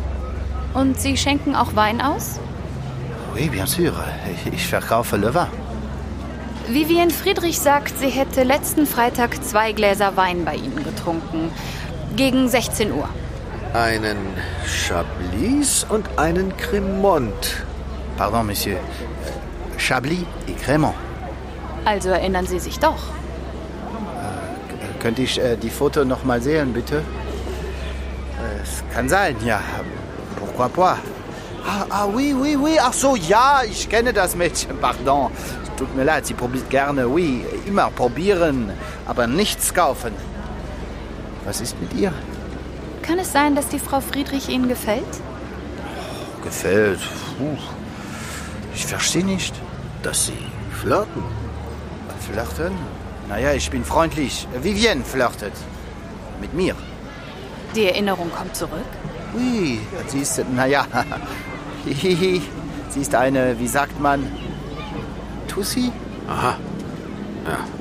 Und 0.73 0.99
Sie 0.99 1.17
schenken 1.17 1.55
auch 1.55 1.75
Wein 1.75 2.01
aus? 2.01 2.39
Oui, 3.33 3.49
bien 3.49 3.67
sûr. 3.67 3.93
Ich, 4.33 4.53
ich 4.53 4.67
verkaufe 4.67 5.17
Le 5.17 5.33
Vin. 5.33 5.47
Vivian 6.67 7.09
Friedrich 7.09 7.59
sagt, 7.59 7.99
sie 7.99 8.07
hätte 8.09 8.43
letzten 8.43 8.85
Freitag 8.85 9.43
zwei 9.43 9.73
Gläser 9.73 10.15
Wein 10.15 10.45
bei 10.45 10.55
Ihnen 10.55 10.83
getrunken. 10.83 11.51
Gegen 12.15 12.47
16 12.47 12.91
Uhr. 12.93 13.09
Einen 13.73 14.17
Chablis 14.65 15.85
und 15.87 16.05
einen 16.17 16.55
Cremont. 16.57 17.63
Pardon, 18.17 18.45
Monsieur. 18.45 18.77
Chablis 19.77 20.25
et 20.47 20.57
Crémant. 20.61 20.93
Also 21.85 22.09
erinnern 22.09 22.45
Sie 22.45 22.59
sich 22.59 22.77
doch. 22.79 22.97
Könnte 24.99 25.21
ich 25.23 25.39
äh, 25.39 25.55
die 25.55 25.69
Foto 25.69 26.03
noch 26.05 26.23
mal 26.25 26.41
sehen, 26.41 26.73
bitte? 26.73 26.97
Äh, 26.97 28.61
Es 28.61 28.83
kann 28.93 29.07
sein, 29.09 29.35
ja. 29.43 29.61
Pourquoi 30.37 30.67
pas? 30.67 30.97
Ah, 31.65 31.85
ah, 31.89 32.05
oui, 32.13 32.35
oui, 32.39 32.55
oui. 32.57 32.77
Ach 32.79 32.93
so, 32.93 33.15
ja, 33.15 33.61
ich 33.63 33.87
kenne 33.89 34.11
das 34.13 34.35
Mädchen. 34.35 34.77
Pardon. 34.79 35.31
Tut 35.77 35.95
mir 35.95 36.03
leid, 36.03 36.25
sie 36.27 36.33
probiert 36.33 36.69
gerne. 36.69 37.07
Oui, 37.07 37.45
immer 37.65 37.89
probieren, 37.89 38.71
aber 39.07 39.25
nichts 39.27 39.73
kaufen. 39.73 40.13
Was 41.45 41.61
ist 41.61 41.79
mit 41.81 41.93
ihr? 41.93 42.11
Kann 43.01 43.19
es 43.19 43.31
sein, 43.31 43.55
dass 43.55 43.67
die 43.67 43.79
Frau 43.79 43.99
Friedrich 43.99 44.49
Ihnen 44.49 44.67
gefällt? 44.67 45.21
Gefällt. 46.43 46.99
Puh. 47.37 47.57
Ich 48.73 48.85
verstehe 48.85 49.25
nicht. 49.25 49.53
Dass 50.03 50.27
Sie 50.27 50.37
flirten. 50.71 51.23
Flirten? 52.19 52.73
Naja, 53.27 53.53
ich 53.53 53.69
bin 53.69 53.83
freundlich. 53.83 54.47
Vivienne 54.61 55.03
flirtet. 55.03 55.53
Mit 56.39 56.53
mir. 56.53 56.75
Die 57.75 57.85
Erinnerung 57.85 58.31
kommt 58.31 58.55
zurück. 58.55 58.85
Ui, 59.33 59.79
sie 60.07 60.19
ist, 60.19 60.43
naja, 60.53 60.85
hihihi, 61.85 62.41
sie 62.89 63.01
ist 63.01 63.15
eine, 63.15 63.57
wie 63.59 63.67
sagt 63.67 63.97
man, 64.01 64.27
Tussi? 65.47 65.91
Aha. 66.27 66.57
Ja. 67.45 67.80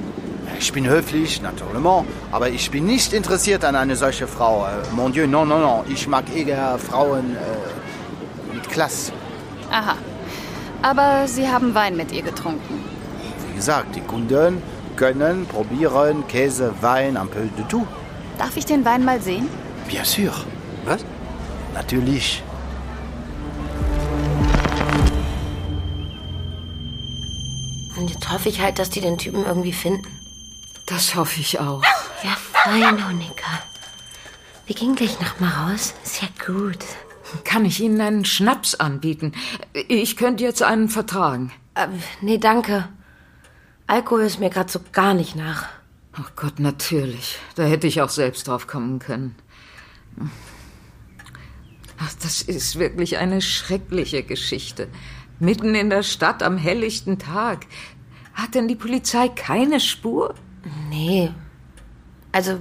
Ich 0.63 0.75
bin 0.75 0.87
höflich, 0.87 1.41
naturellement, 1.41 2.05
aber 2.31 2.51
ich 2.51 2.71
bin 2.71 2.85
nicht 2.85 3.15
interessiert 3.15 3.65
an 3.65 3.75
eine 3.77 3.97
solche 3.97 4.27
Frau. 4.27 4.67
Äh, 4.67 4.95
Mon 4.95 5.11
Dieu, 5.11 5.27
non, 5.27 5.49
non, 5.49 5.63
non. 5.63 5.85
Ich 5.89 6.07
mag 6.07 6.25
eher 6.37 6.79
Frauen 6.79 7.35
äh, 7.35 8.55
mit 8.55 8.69
Klasse. 8.69 9.13
Aha. 9.73 9.95
Aber 10.83 11.27
Sie 11.27 11.49
haben 11.49 11.75
Wein 11.75 11.97
mit 11.97 12.13
ihr 12.13 12.21
getrunken. 12.21 12.75
Wie 13.49 13.55
gesagt, 13.57 13.97
die 13.97 14.03
Kunden 14.03 14.63
können 14.97 15.47
probieren 15.47 16.27
Käse, 16.29 16.75
Wein, 16.83 17.17
un 17.17 17.27
peu 17.27 17.49
de 17.57 17.65
tout. 17.67 17.87
Darf 18.39 18.55
ich 18.59 18.67
den 18.67 18.85
Wein 18.85 19.03
mal 19.03 19.19
sehen? 19.23 19.49
Bien 19.89 20.05
sûr. 20.05 20.33
Was? 20.85 21.03
Natürlich. 21.73 22.43
Und 27.97 28.11
jetzt 28.11 28.31
hoffe 28.31 28.51
ich 28.51 28.61
halt, 28.61 28.79
dass 28.79 28.91
die 28.91 29.01
den 29.01 29.17
Typen 29.17 29.47
irgendwie 29.47 29.73
finden. 29.73 30.20
Das 30.91 31.15
hoffe 31.15 31.41
ich 31.41 31.61
auch. 31.61 31.85
Ja, 32.25 32.37
fein, 32.53 33.09
Honecker. 33.09 33.63
Wir 34.67 34.75
gehen 34.75 34.97
gleich 34.97 35.21
noch 35.21 35.39
mal 35.39 35.49
raus. 35.49 35.95
Ist 36.05 36.21
ja 36.21 36.29
gut. 36.45 36.85
Kann 37.45 37.65
ich 37.65 37.81
Ihnen 37.81 38.01
einen 38.01 38.25
Schnaps 38.25 38.75
anbieten? 38.75 39.33
Ich 39.73 40.17
könnte 40.17 40.43
jetzt 40.43 40.65
einen 40.65 40.89
vertragen. 40.89 41.53
Äh, 41.77 41.87
nee, 42.21 42.39
danke. 42.39 42.89
Alkohol 43.87 44.23
ist 44.23 44.41
mir 44.41 44.51
gerade 44.51 44.71
so 44.71 44.81
gar 44.91 45.15
nicht 45.15 45.37
nach. 45.37 45.69
Ach 46.13 46.33
Gott, 46.35 46.59
natürlich. 46.59 47.39
Da 47.55 47.63
hätte 47.63 47.87
ich 47.87 48.03
auch 48.03 48.11
selbst 48.11 48.49
drauf 48.49 48.67
kommen 48.67 48.99
können. 48.99 49.37
Ach, 51.99 52.13
das 52.21 52.43
ist 52.43 52.81
wirklich 52.81 53.19
eine 53.19 53.43
schreckliche 53.43 54.25
Geschichte. 54.25 54.89
Mitten 55.39 55.77
in 55.77 55.89
der 55.89 56.03
Stadt 56.03 56.43
am 56.43 56.59
helllichten 56.59 57.21
Tag. 57.21 57.67
Hat 58.35 58.57
denn 58.57 58.67
die 58.67 58.75
Polizei 58.75 59.29
keine 59.29 59.79
Spur? 59.79 60.35
Nee. 60.89 61.31
Also, 62.33 62.61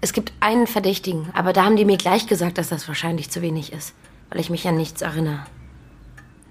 es 0.00 0.12
gibt 0.12 0.32
einen 0.40 0.66
Verdächtigen, 0.66 1.30
aber 1.32 1.52
da 1.52 1.64
haben 1.64 1.76
die 1.76 1.84
mir 1.84 1.96
gleich 1.96 2.26
gesagt, 2.26 2.58
dass 2.58 2.68
das 2.68 2.86
wahrscheinlich 2.88 3.30
zu 3.30 3.42
wenig 3.42 3.72
ist, 3.72 3.94
weil 4.30 4.40
ich 4.40 4.50
mich 4.50 4.66
an 4.68 4.76
nichts 4.76 5.02
erinnere. 5.02 5.46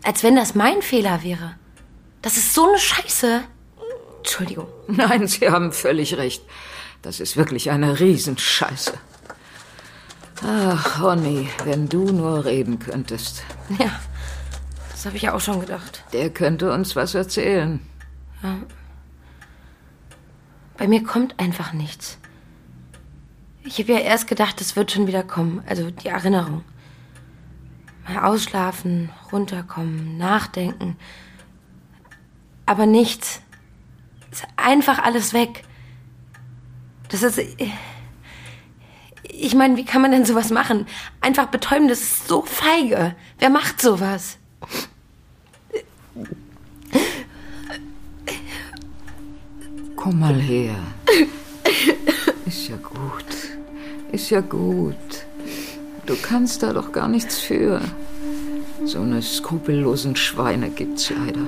Als 0.03 0.23
wenn 0.23 0.35
das 0.35 0.55
mein 0.55 0.81
Fehler 0.81 1.23
wäre. 1.23 1.55
Das 2.21 2.37
ist 2.37 2.53
so 2.53 2.67
eine 2.67 2.79
Scheiße. 2.79 3.41
Entschuldigung. 4.17 4.67
Nein, 4.87 5.27
Sie 5.27 5.49
haben 5.49 5.71
völlig 5.71 6.17
recht. 6.17 6.43
Das 7.01 7.19
ist 7.19 7.37
wirklich 7.37 7.69
eine 7.69 7.99
Riesenscheiße. 7.99 8.93
Ach, 10.45 10.99
Honey, 10.99 11.47
wenn 11.63 11.87
du 11.87 12.05
nur 12.11 12.43
reden 12.45 12.79
könntest. 12.79 13.43
Ja, 13.77 13.99
das 14.91 15.05
habe 15.05 15.15
ich 15.15 15.23
ja 15.23 15.33
auch 15.33 15.41
schon 15.41 15.59
gedacht. 15.61 16.03
Der 16.11 16.29
könnte 16.29 16.71
uns 16.73 16.95
was 16.95 17.13
erzählen. 17.13 17.79
Ja. 18.41 18.57
Bei 20.83 20.89
mir 20.89 21.01
kommt 21.01 21.39
einfach 21.39 21.71
nichts. 21.71 22.17
Ich 23.63 23.79
habe 23.79 23.93
ja 23.93 23.99
erst 23.99 24.27
gedacht, 24.27 24.59
es 24.59 24.75
wird 24.75 24.91
schon 24.91 25.07
wieder 25.07 25.23
kommen, 25.23 25.63
also 25.65 25.89
die 25.91 26.09
Erinnerung. 26.09 26.65
Mal 28.05 28.25
ausschlafen, 28.25 29.09
runterkommen, 29.31 30.17
nachdenken. 30.17 30.97
Aber 32.65 32.85
nichts. 32.85 33.41
Ist 34.29 34.45
einfach 34.57 34.99
alles 34.99 35.33
weg. 35.33 35.63
Das 37.07 37.23
ist. 37.23 37.39
Ich 39.23 39.55
meine, 39.55 39.77
wie 39.77 39.85
kann 39.85 40.01
man 40.01 40.11
denn 40.11 40.25
sowas 40.25 40.49
machen? 40.49 40.85
Einfach 41.21 41.45
betäuben, 41.45 41.87
das 41.87 42.01
ist 42.01 42.27
so 42.27 42.41
feige. 42.41 43.15
Wer 43.39 43.49
macht 43.49 43.81
sowas? 43.81 44.37
Komm 50.03 50.19
mal 50.19 50.35
her. 50.35 50.75
Ist 52.45 52.67
ja 52.67 52.75
gut. 52.75 53.25
Ist 54.11 54.31
ja 54.31 54.41
gut. 54.41 54.95
Du 56.05 56.17
kannst 56.21 56.61
da 56.61 56.73
doch 56.73 56.91
gar 56.91 57.07
nichts 57.07 57.39
für. 57.39 57.79
So 58.83 58.99
eine 58.99 59.21
skrupellosen 59.21 60.17
Schweine 60.17 60.71
gibt's 60.71 61.09
leider. 61.09 61.47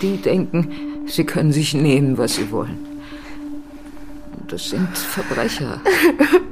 Die 0.00 0.16
denken, 0.16 1.06
sie 1.06 1.22
können 1.22 1.52
sich 1.52 1.74
nehmen, 1.74 2.18
was 2.18 2.34
sie 2.34 2.50
wollen. 2.50 2.84
Das 4.48 4.70
sind 4.70 4.98
Verbrecher. 4.98 5.80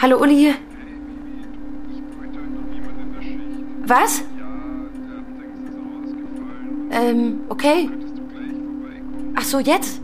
Hallo, 0.00 0.16
Uli. 0.18 0.54
Was? 3.86 4.22
Ähm, 6.90 7.40
okay. 7.48 7.90
Ach 9.34 9.42
so, 9.42 9.58
jetzt? 9.58 10.00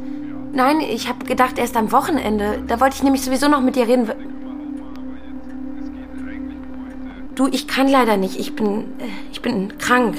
Nein, 0.52 0.80
ich 0.80 1.08
habe 1.08 1.24
gedacht, 1.24 1.58
erst 1.58 1.76
am 1.76 1.92
Wochenende. 1.92 2.62
Da 2.66 2.80
wollte 2.80 2.96
ich 2.96 3.02
nämlich 3.02 3.22
sowieso 3.22 3.48
noch 3.48 3.60
mit 3.60 3.76
dir 3.76 3.86
reden. 3.88 4.10
Du, 7.34 7.48
ich 7.48 7.68
kann 7.68 7.88
leider 7.88 8.16
nicht. 8.16 8.38
Ich 8.38 8.54
bin. 8.54 8.84
äh, 8.98 9.08
Ich 9.30 9.42
bin 9.42 9.76
krank. 9.78 10.16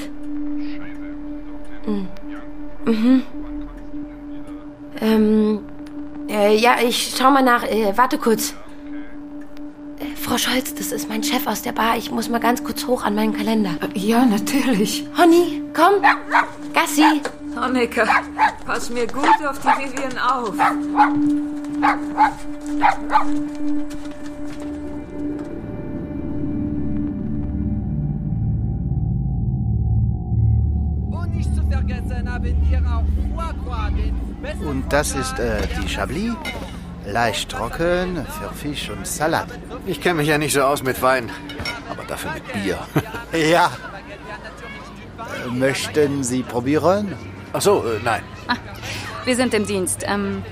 Mhm. 1.86 2.08
Mhm. 2.86 3.24
Ähm. 5.02 5.60
Äh, 6.30 6.58
ja, 6.58 6.76
ich 6.84 7.16
schau 7.18 7.32
mal 7.32 7.44
nach. 7.44 7.64
Äh, 7.64 7.94
warte 7.96 8.18
kurz. 8.18 8.54
Frau 10.38 10.52
Scholz, 10.52 10.76
das 10.76 10.92
ist 10.92 11.10
mein 11.10 11.24
Chef 11.24 11.48
aus 11.48 11.64
der 11.64 11.72
Bar. 11.72 11.98
Ich 11.98 12.12
muss 12.12 12.30
mal 12.30 12.40
ganz 12.40 12.64
kurz 12.64 12.86
hoch 12.86 13.04
an 13.04 13.16
meinen 13.16 13.36
Kalender. 13.36 13.72
Ja, 13.96 14.24
natürlich. 14.24 15.04
Honey, 15.18 15.64
komm. 15.74 15.96
Gassi. 16.76 17.24
Honecker, 17.60 18.08
pass 18.64 18.92
mir 18.92 19.08
gut 19.08 19.24
auf 19.24 19.58
die 19.60 19.96
Vivian 19.96 20.16
auf. 20.20 20.54
Und 34.62 34.94
das 34.94 35.16
ist 35.16 35.40
äh, 35.40 35.62
die 35.82 35.90
Chablis. 35.90 36.34
Leicht 37.12 37.50
trocken 37.52 38.26
für 38.26 38.54
Fisch 38.54 38.90
und 38.90 39.08
Salat. 39.08 39.48
Ich 39.86 40.02
kenne 40.02 40.16
mich 40.16 40.28
ja 40.28 40.38
nicht 40.38 40.54
so 40.54 40.62
aus 40.62 40.84
mit 40.84 41.02
Wein, 41.02 41.32
aber 41.90 42.04
dafür 42.04 42.32
mit 42.34 42.52
Bier. 42.54 42.78
Ja. 43.34 43.72
Äh, 45.46 45.50
Möchten 45.50 46.24
Sie 46.24 46.44
probieren? 46.44 47.14
Ach 47.54 47.62
so, 47.62 47.84
äh, 47.86 48.00
nein. 48.04 48.24
Wir 49.26 49.36
sind 49.36 49.54
im 49.54 49.66
Dienst. 49.66 50.04
Ähm, 50.06 50.44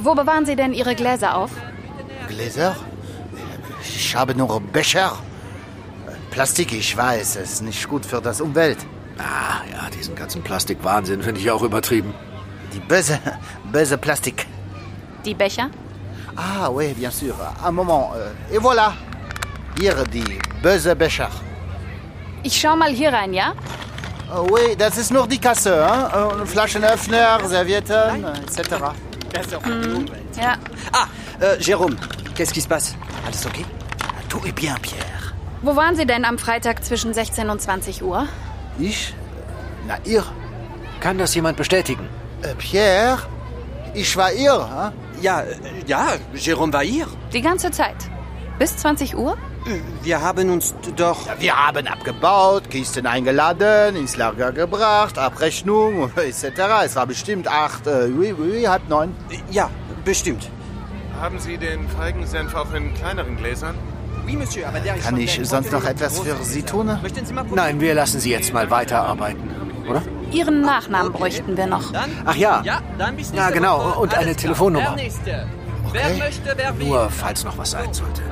wo 0.00 0.14
bewahren 0.14 0.46
Sie 0.46 0.56
denn 0.56 0.72
Ihre 0.72 0.94
Gläser 0.94 1.36
auf? 1.36 1.50
Gläser? 2.28 2.76
Ich 3.82 4.14
habe 4.16 4.34
nur 4.34 4.60
Becher. 4.60 5.12
Plastik, 6.30 6.72
ich 6.72 6.96
weiß, 6.96 7.36
es 7.36 7.52
ist 7.54 7.62
nicht 7.62 7.88
gut 7.88 8.04
für 8.04 8.20
das 8.20 8.40
Umwelt. 8.40 8.78
Ah, 9.18 9.62
ja, 9.70 9.88
diesen 9.90 10.14
ganzen 10.14 10.42
Plastikwahnsinn 10.42 11.22
finde 11.22 11.40
ich 11.40 11.50
auch 11.50 11.62
übertrieben. 11.62 12.12
Die 12.72 12.80
böse, 12.80 13.18
böse 13.72 13.96
Plastik. 13.98 14.46
Die 15.24 15.34
Becher? 15.34 15.70
Ah, 16.36 16.70
oui, 16.70 16.92
bien 16.94 17.10
sûr. 17.10 17.34
Un 17.64 17.72
moment. 17.72 18.12
euh, 18.16 18.32
Et 18.54 18.58
voilà. 18.58 18.92
Hier 19.78 19.94
die 20.04 20.38
böse 20.62 20.94
Becher. 20.94 21.30
Ich 22.42 22.58
schau 22.60 22.76
mal 22.76 22.90
hier 22.92 23.12
rein, 23.12 23.32
ja? 23.34 23.52
Oh, 24.34 24.46
oui, 24.50 24.74
das 24.76 24.96
ist 24.98 25.10
nur 25.12 25.26
die 25.26 25.38
Kasse. 25.38 25.84
Hein? 25.86 26.40
Äh, 26.42 26.46
Flaschenöffner, 26.46 27.40
Servietten, 27.46 28.24
etc. 28.24 28.60
Hm, 29.64 30.06
ja. 30.40 30.54
Ah, 30.92 31.06
äh, 31.40 31.58
Jérôme, 31.60 31.96
qu'est-ce 32.34 32.52
qui 32.52 32.60
se 32.60 32.68
passe 32.68 32.94
Alles 33.26 33.44
okay 33.46 33.64
Tout 34.28 34.40
est 34.46 34.52
bien, 34.54 34.74
Pierre. 34.82 35.32
Wo 35.62 35.74
waren 35.76 35.94
Sie 35.96 36.06
denn 36.06 36.24
am 36.24 36.38
Freitag 36.38 36.84
zwischen 36.84 37.12
16 37.14 37.48
und 37.50 37.60
20 37.60 38.02
Uhr? 38.02 38.26
Ich? 38.78 39.14
Na, 39.86 39.96
ihr? 40.04 40.24
Kann 41.00 41.18
das 41.18 41.34
jemand 41.34 41.56
bestätigen? 41.56 42.08
Äh, 42.42 42.54
Pierre? 42.56 43.18
Ich 43.94 44.16
war 44.16 44.32
ihr, 44.32 44.52
hein? 44.54 44.92
Ja, 45.26 45.40
äh, 45.40 45.56
ja, 45.88 46.06
Jérôme 46.36 46.72
war 46.72 46.84
hier. 46.84 47.08
Die 47.32 47.40
ganze 47.42 47.72
Zeit. 47.72 47.96
Bis 48.60 48.76
20 48.76 49.16
Uhr? 49.16 49.36
Wir 50.04 50.20
haben 50.20 50.50
uns 50.50 50.72
doch... 50.94 51.26
Ja, 51.26 51.40
wir 51.40 51.66
haben 51.66 51.88
abgebaut, 51.88 52.70
Kisten 52.70 53.06
eingeladen, 53.06 53.96
ins 53.96 54.16
Lager 54.16 54.52
gebracht, 54.52 55.18
Abrechnung 55.18 56.12
etc. 56.16 56.44
Es 56.84 56.94
war 56.94 57.08
bestimmt 57.08 57.48
acht, 57.48 57.88
äh, 57.88 58.06
oui, 58.16 58.32
oui, 58.38 58.62
halb 58.66 58.88
neun. 58.88 59.16
Ja, 59.50 59.68
bestimmt. 60.04 60.48
Haben 61.20 61.40
Sie 61.40 61.56
den 61.56 61.88
Feigensenf 61.88 62.54
auch 62.54 62.72
in 62.72 62.94
kleineren 62.94 63.36
Gläsern? 63.36 63.74
Oui, 64.24 64.36
Monsieur, 64.36 64.68
aber 64.68 64.78
der 64.78 64.94
ist 64.94 65.06
Kann 65.06 65.16
ich 65.16 65.40
sonst 65.42 65.72
noch 65.72 65.84
etwas 65.84 66.20
für 66.20 66.36
Sie 66.44 66.62
tun? 66.62 66.86
Möchten 67.02 67.26
Sie 67.26 67.34
mal 67.34 67.42
probieren? 67.42 67.66
Nein, 67.66 67.80
wir 67.80 67.94
lassen 67.94 68.20
Sie 68.20 68.30
jetzt 68.30 68.52
mal 68.52 68.70
weiterarbeiten, 68.70 69.50
oder? 69.88 70.02
Ihren 70.32 70.62
Nachnamen 70.62 71.12
bräuchten 71.12 71.56
wir 71.56 71.66
noch. 71.66 71.92
Ach 72.24 72.34
ja. 72.36 72.62
Ja, 72.64 72.80
dann 72.98 73.16
bis 73.16 73.30
Ja, 73.30 73.36
nächste 73.36 73.52
genau. 73.54 74.00
Und 74.00 74.14
eine. 74.14 74.34
Telefonnummer. 74.34 74.86
Der 74.86 74.96
nächste. 74.96 75.46
Wer 75.92 76.16
möchte, 76.16 76.52
wer 76.56 76.78
will. 76.78 76.88
Nur 76.88 77.08
falls 77.10 77.44
noch 77.44 77.56
was 77.56 77.70
sein 77.70 77.92
sollte. 77.92 78.22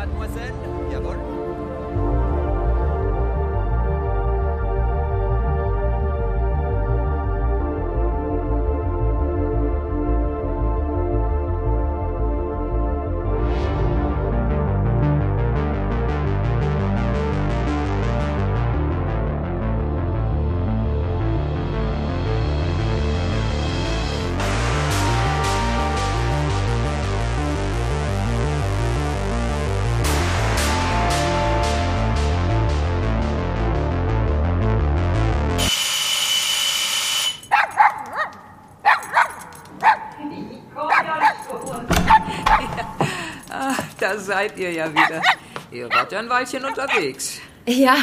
Seid 44.24 44.58
ihr 44.58 44.72
ja 44.72 44.90
wieder. 44.92 45.22
Ihr 45.70 45.88
wart 45.90 46.12
ja 46.12 46.18
ein 46.20 46.28
Weilchen 46.28 46.64
unterwegs. 46.64 47.38
Ja, 47.66 47.96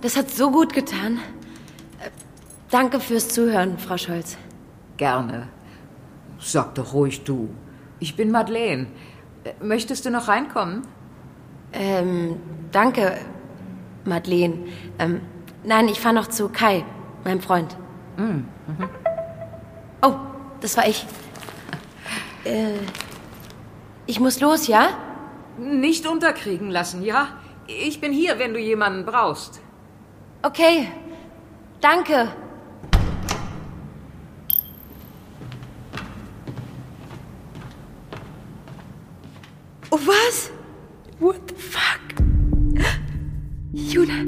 das 0.00 0.16
hat 0.16 0.30
so 0.30 0.50
gut 0.50 0.72
getan. 0.72 1.18
Äh, 2.00 2.10
Danke 2.70 3.00
fürs 3.00 3.28
Zuhören, 3.28 3.78
Frau 3.78 3.96
Scholz. 3.96 4.36
Gerne. 4.96 5.48
Sag 6.38 6.74
doch 6.74 6.92
ruhig 6.92 7.24
du. 7.24 7.48
Ich 8.00 8.16
bin 8.16 8.30
Madeleine. 8.30 8.86
Äh, 9.44 9.52
Möchtest 9.62 10.04
du 10.06 10.10
noch 10.10 10.28
reinkommen? 10.28 10.82
Ähm, 11.72 12.36
danke, 12.70 13.18
Madeleine. 14.04 14.58
Ähm, 14.98 15.20
nein, 15.64 15.88
ich 15.88 16.00
fahre 16.00 16.14
noch 16.14 16.28
zu 16.28 16.48
Kai, 16.48 16.84
meinem 17.24 17.40
Freund. 17.40 17.76
Mhm. 18.16 18.46
Oh, 20.02 20.14
das 20.60 20.76
war 20.76 20.86
ich. 20.86 21.04
Äh, 22.44 22.74
ich 24.06 24.20
muss 24.20 24.40
los, 24.40 24.66
ja? 24.66 24.88
Nicht 25.58 26.06
unterkriegen 26.06 26.70
lassen, 26.70 27.02
ja? 27.04 27.38
Ich 27.66 28.00
bin 28.00 28.12
hier, 28.12 28.38
wenn 28.38 28.52
du 28.52 28.60
jemanden 28.60 29.04
brauchst. 29.04 29.60
Okay. 30.42 30.88
Danke. 31.80 32.28
Oh, 39.90 39.98
was? 40.06 40.50
What 41.20 41.40
the 41.48 41.54
fuck? 41.54 42.00
Juna. 43.72 44.24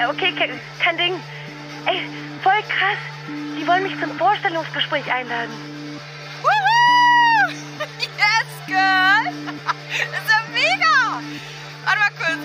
Okay, 0.00 0.32
ke- 0.32 0.60
kein 0.80 0.96
Ding. 0.96 1.14
Ey, 1.86 2.00
voll 2.42 2.62
krass. 2.68 2.98
Die 3.28 3.66
wollen 3.66 3.82
mich 3.82 3.98
zum 4.00 4.16
Vorstellungsgespräch 4.18 5.10
einladen. 5.12 5.50
Woohoo! 6.42 7.54
Yes, 8.18 8.48
girl! 8.66 9.24
Das 9.24 9.74
ist 10.22 10.28
ja 10.28 10.40
mega! 10.52 10.96
Warte 11.84 11.98
mal 11.98 12.12
kurz. 12.18 12.42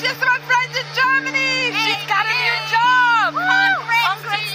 She's 0.00 0.18
my 0.20 0.38
friend 0.46 0.72
in 0.74 0.86
Germany! 0.94 1.72
She's 1.72 2.04
got 2.06 2.24
a 2.26 2.34
new 2.42 2.56
job! 2.70 3.32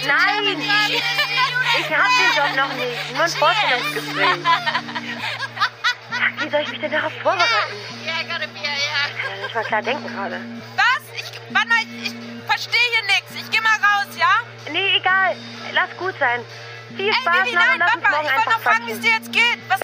Nein! 0.06 0.62
Ich 1.78 1.90
hab 1.90 2.10
den 2.18 2.32
Job 2.36 2.52
noch 2.56 2.72
nicht. 2.76 3.12
Nur 3.14 3.24
ein 3.24 3.30
Vorstellungsgespräch. 3.30 4.38
Wie 6.42 6.48
soll 6.50 6.60
ich 6.62 6.70
mich 6.70 6.80
denn 6.80 6.92
darauf 6.92 7.12
vorbereiten? 7.22 7.74
Ich 8.02 8.06
kann 8.06 8.28
ja 8.30 9.42
nicht 9.42 9.54
mal 9.54 9.64
klar 9.64 9.82
denken 9.82 10.08
gerade. 10.08 10.40
Was? 10.76 11.02
Ich, 11.16 11.30
warte 11.54 11.68
mal, 11.68 11.78
ich, 12.02 12.06
ich 12.08 12.14
verstehe 12.60 12.90
hier 12.92 13.06
nichts. 13.06 13.30
Ich 13.36 13.50
geh 13.50 13.60
mal 13.60 13.76
raus, 13.76 14.12
ja? 14.18 14.42
Nee, 14.70 14.96
egal. 14.96 15.34
Lass 15.72 15.96
gut 15.98 16.14
sein. 16.18 16.40
Viel 16.96 17.12
Spaß 17.14 17.36
Ey, 17.38 17.46
Vivi, 17.46 17.56
noch 17.56 17.66
nein, 17.66 17.78
morgen 17.78 18.26
Ich 18.26 18.34
wollte 18.34 18.50
noch 18.50 18.60
fragen, 18.60 18.86
wie 18.86 18.92
es 18.92 19.00
dir 19.00 19.12
jetzt 19.12 19.32
geht. 19.32 19.58
Was? 19.68 19.80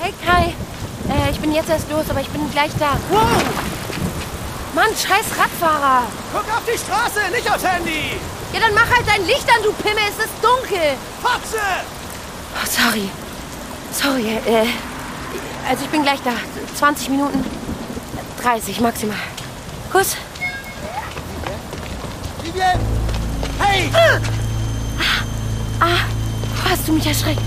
Hey 0.00 0.12
Kai, 0.26 0.54
äh, 1.08 1.30
ich 1.30 1.40
bin 1.40 1.52
jetzt 1.52 1.70
erst 1.70 1.90
los, 1.90 2.10
aber 2.10 2.20
ich 2.20 2.28
bin 2.28 2.50
gleich 2.50 2.72
da. 2.78 2.98
Wow! 3.08 3.24
Mann, 4.74 4.90
scheiß 4.90 5.38
Radfahrer! 5.38 6.02
Guck 6.32 6.54
auf 6.54 6.64
die 6.66 6.76
Straße, 6.76 7.30
nicht 7.32 7.50
aufs 7.50 7.64
Handy! 7.64 8.20
Ja, 8.52 8.60
dann 8.60 8.74
mach 8.74 8.90
halt 8.90 9.06
dein 9.06 9.24
Licht 9.26 9.48
an, 9.48 9.62
du 9.62 9.72
Pimmel, 9.72 10.02
es 10.10 10.26
ist 10.26 10.34
dunkel! 10.42 10.98
Fotze! 11.22 11.62
Oh, 12.54 12.66
sorry. 12.66 13.08
Sorry, 13.92 14.36
äh, 14.44 14.66
also 15.68 15.84
ich 15.84 15.90
bin 15.90 16.02
gleich 16.02 16.20
da. 16.24 16.32
20 16.76 17.10
Minuten. 17.10 17.44
30 18.42 18.80
maximal. 18.80 19.16
Kuss. 19.92 20.16
Vivienne! 22.42 22.80
Hey! 23.58 23.90
Ah, 25.80 26.04
hast 26.70 26.86
du 26.86 26.92
mich 26.92 27.06
erschreckt? 27.06 27.40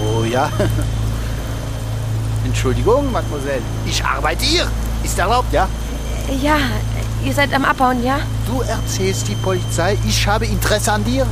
Oh 0.00 0.24
ja. 0.24 0.50
Entschuldigung, 2.44 3.10
Mademoiselle. 3.12 3.62
Ich 3.86 4.04
arbeite 4.04 4.44
hier. 4.44 4.66
Ist 5.04 5.18
erlaubt, 5.18 5.52
ja? 5.52 5.68
Ja, 6.40 6.58
ihr 7.24 7.32
seid 7.34 7.52
am 7.52 7.64
Abbauen, 7.64 8.02
ja? 8.04 8.20
Du 8.46 8.60
erzählst 8.62 9.28
die 9.28 9.34
Polizei, 9.34 9.98
ich 10.06 10.26
habe 10.26 10.46
Interesse 10.46 10.92
an 10.92 11.04
dir. 11.04 11.26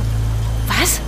Was? 0.67 0.99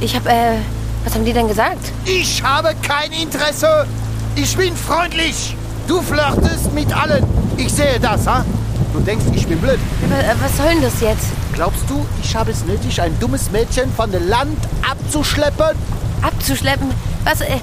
Ich 0.00 0.14
hab, 0.16 0.26
äh, 0.26 0.58
was 1.04 1.14
haben 1.14 1.24
die 1.24 1.32
denn 1.32 1.48
gesagt? 1.48 1.92
Ich 2.04 2.42
habe 2.42 2.74
kein 2.82 3.12
Interesse. 3.12 3.86
Ich 4.34 4.56
bin 4.56 4.74
freundlich. 4.74 5.56
Du 5.86 6.00
flirtest 6.00 6.72
mit 6.72 6.92
allen. 6.96 7.24
Ich 7.56 7.72
sehe 7.72 8.00
das, 8.00 8.26
ha? 8.26 8.44
Du 8.92 9.00
denkst, 9.00 9.26
ich 9.34 9.46
bin 9.46 9.60
blöd. 9.60 9.78
Aber, 10.04 10.18
äh, 10.18 10.34
was 10.40 10.56
soll 10.56 10.68
denn 10.68 10.82
das 10.82 11.00
jetzt? 11.00 11.26
Glaubst 11.52 11.82
du, 11.88 12.06
ich 12.22 12.34
habe 12.34 12.50
es 12.50 12.64
nötig, 12.64 13.00
ein 13.00 13.18
dummes 13.20 13.50
Mädchen 13.50 13.92
von 13.92 14.10
dem 14.10 14.26
Land 14.28 14.56
abzuschleppen? 14.88 15.76
Abzuschleppen? 16.22 16.90
Was, 17.24 17.42
äh, 17.42 17.58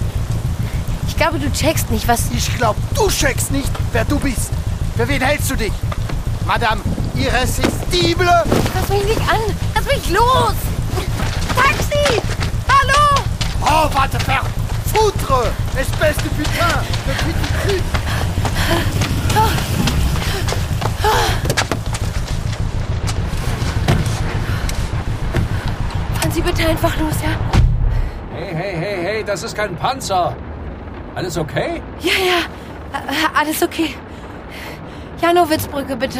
ich 1.08 1.18
glaube, 1.18 1.40
du 1.40 1.52
checkst 1.52 1.90
nicht, 1.90 2.08
was... 2.08 2.30
Ich 2.32 2.56
glaube, 2.56 2.80
du 2.96 3.08
checkst 3.10 3.52
nicht, 3.52 3.72
wer 3.92 4.06
du 4.06 4.20
bist. 4.20 4.52
Für 4.96 5.08
wen 5.08 5.22
hältst 5.22 5.50
du 5.50 5.56
dich? 5.56 5.74
Madame 6.46 6.82
Irresistible? 7.16 8.44
Lass 8.76 8.90
mich 8.90 9.06
nicht 9.06 9.22
an! 9.22 9.40
Lass 9.76 9.86
mich 9.86 10.10
los! 10.12 10.54
Taxi! 11.56 12.22
Hallo! 12.68 13.24
Oh, 13.62 13.90
va 13.94 14.08
te 14.08 14.20
faire 14.24 14.46
foutre, 14.94 15.52
espèce 15.80 16.18
de 16.18 16.30
putain 16.30 16.82
de 17.08 17.14
petit 17.24 17.54
cul. 17.64 17.82
Fahren 26.16 26.32
Sie 26.32 26.42
bitte 26.42 26.68
einfach 26.68 26.98
los, 27.00 27.16
ja? 27.22 27.30
Hey, 28.36 28.54
hey, 28.54 28.76
hey, 28.76 29.04
hey, 29.04 29.24
das 29.24 29.44
ist 29.44 29.56
kein 29.56 29.76
Panzer. 29.76 30.36
Alles 31.16 31.38
okay? 31.38 31.82
Ja, 32.02 32.12
ja. 32.12 33.00
Äh, 33.00 33.40
alles 33.40 33.64
okay. 33.64 33.96
Janowitzbrücke, 35.22 35.96
bitte. 35.96 36.20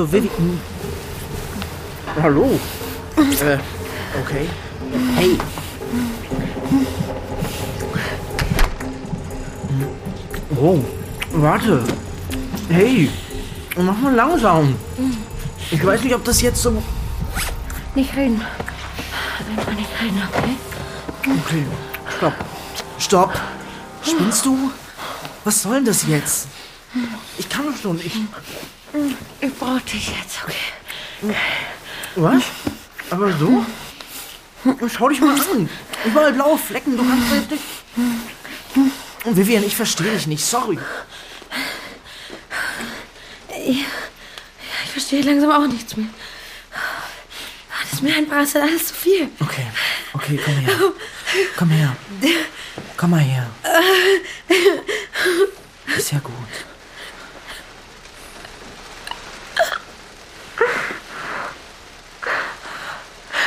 Hallo, 0.00 0.12
Vivi. 0.12 0.30
Hallo. 2.22 2.58
Äh, 3.18 3.58
okay. 4.18 4.48
Hey. 5.14 5.38
Oh, 10.56 10.78
warte. 11.32 11.84
Hey, 12.70 13.10
mach 13.76 13.98
mal 13.98 14.14
langsam. 14.14 14.74
Ich 15.70 15.84
weiß 15.84 16.02
nicht, 16.02 16.14
ob 16.14 16.24
das 16.24 16.40
jetzt 16.40 16.62
so... 16.62 16.82
nicht 17.94 18.16
reden. 18.16 18.40
Einfach 19.50 19.72
nicht 19.72 19.90
reden, 20.00 20.22
okay? 20.32 20.56
Okay, 21.44 21.66
stopp. 22.16 22.34
Stopp. 22.98 23.40
Spinnst 24.02 24.46
du? 24.46 24.70
Was 25.44 25.60
soll 25.60 25.74
denn 25.74 25.84
das 25.84 26.06
jetzt? 26.06 26.48
Ich 27.38 27.48
kann 27.48 27.66
doch 27.66 27.80
schon. 27.80 27.98
Ich... 28.00 28.14
Ich 29.40 29.54
brauch 29.58 29.80
dich 29.80 30.08
jetzt, 30.08 30.40
okay? 30.44 31.34
Was? 32.16 32.42
Aber 33.10 33.32
so? 33.32 33.64
Schau 34.88 35.08
dich 35.08 35.20
mal 35.20 35.34
an. 35.34 35.68
Überall 36.04 36.32
blaue 36.32 36.58
Flecken. 36.58 36.96
Du 36.96 37.06
kannst 37.06 37.32
jetzt 37.32 37.50
nicht... 37.50 37.62
Vivian, 39.24 39.64
ich 39.64 39.76
verstehe 39.76 40.12
dich 40.12 40.26
nicht. 40.26 40.44
Sorry. 40.44 40.78
Ich, 43.66 43.84
ich 44.84 44.90
verstehe 44.90 45.22
langsam 45.22 45.50
auch 45.50 45.66
nichts 45.66 45.96
mehr. 45.96 46.08
Das 47.82 47.92
ist 47.92 48.02
mir 48.02 48.14
ein 48.14 48.28
Brass, 48.28 48.52
das 48.52 48.62
ist 48.62 48.68
alles 48.68 48.86
zu 48.88 48.94
viel. 48.94 49.28
Okay, 49.40 49.66
okay, 50.14 50.40
komm 50.44 50.56
her. 50.56 50.92
Komm 51.56 51.70
her. 51.70 51.96
Komm 52.96 53.10
mal 53.10 53.20
her. 53.20 53.50
Ist 55.96 56.12
ja 56.12 56.18
gut. 56.18 56.34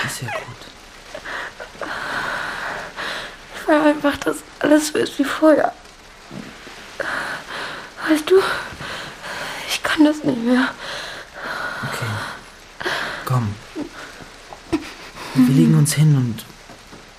Ist 0.06 0.22
ja 0.22 0.28
will 3.68 3.76
einfach, 3.76 4.18
dass 4.18 4.38
alles 4.60 4.90
so 4.90 4.98
ist 4.98 5.18
wie 5.20 5.24
vorher. 5.24 5.74
Weißt 8.10 8.30
du, 8.30 8.36
ich 9.68 9.82
kann 9.84 10.06
das 10.06 10.24
nicht 10.24 10.44
mehr. 10.44 10.70
Okay. 11.84 12.06
Komm. 13.26 13.56
Wir 15.36 15.56
legen 15.56 15.78
uns 15.78 15.94
hin 15.94 16.16
und. 16.16 16.46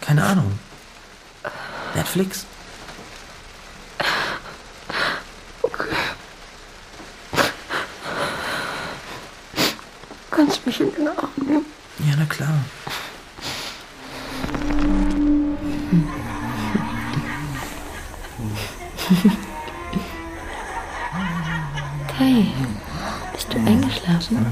Keine 0.00 0.24
Ahnung. 0.24 0.58
Netflix? 1.94 2.44
Okay. 5.62 5.96
Kannst 10.30 10.66
mich 10.66 10.80
in 10.80 10.94
den 10.94 11.08
Arm 11.08 11.30
nehmen? 11.36 11.66
Ja, 12.00 12.14
na 12.18 12.26
klar. 12.26 12.52
Kai, 22.16 22.46
bist 23.32 23.52
du 23.52 23.58
eingeschlafen? 23.58 24.46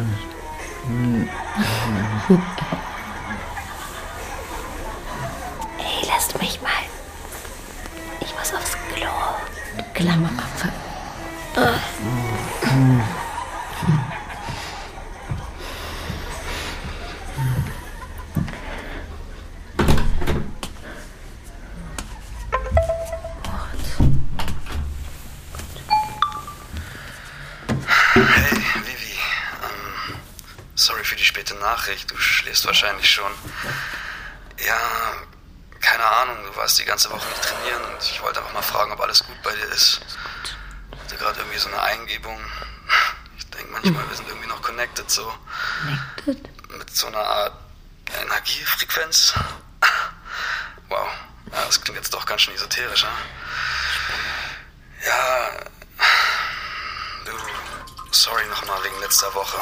Letzter 59.12 59.34
Woche. 59.34 59.58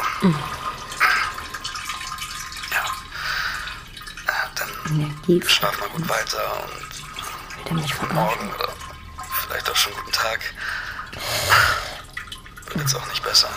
Ja. 2.71 2.85
Äh, 4.27 4.49
Dann 4.55 4.69
Energie. 4.95 5.43
schlaf 5.49 5.77
mal 5.81 5.89
gut 5.89 6.09
weiter 6.09 6.69
und 7.65 7.99
guten 7.99 8.15
Morgen 8.15 8.55
oder 8.55 8.69
vielleicht 9.43 9.69
auch 9.69 9.75
schon 9.75 9.93
guten 9.95 10.13
Tag. 10.13 10.39
Wird 12.67 12.77
jetzt 12.77 12.95
auch 12.95 13.07
nicht 13.09 13.25
besser. 13.25 13.49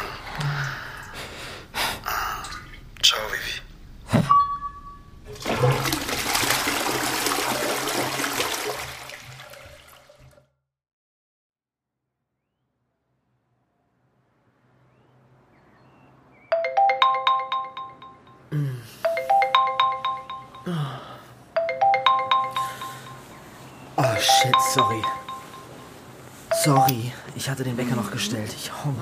Hatte 27.53 27.63
den 27.63 27.77
Wecker 27.77 27.95
noch 27.95 28.09
gestellt. 28.09 28.51
Ich 28.55 28.71
honk. 28.83 28.97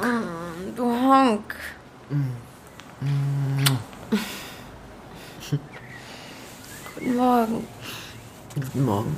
Du 0.75 0.83
Honk. 0.83 1.55
Guten 6.95 7.15
Morgen. 7.15 7.67
Guten 8.53 8.83
Morgen. 8.83 9.15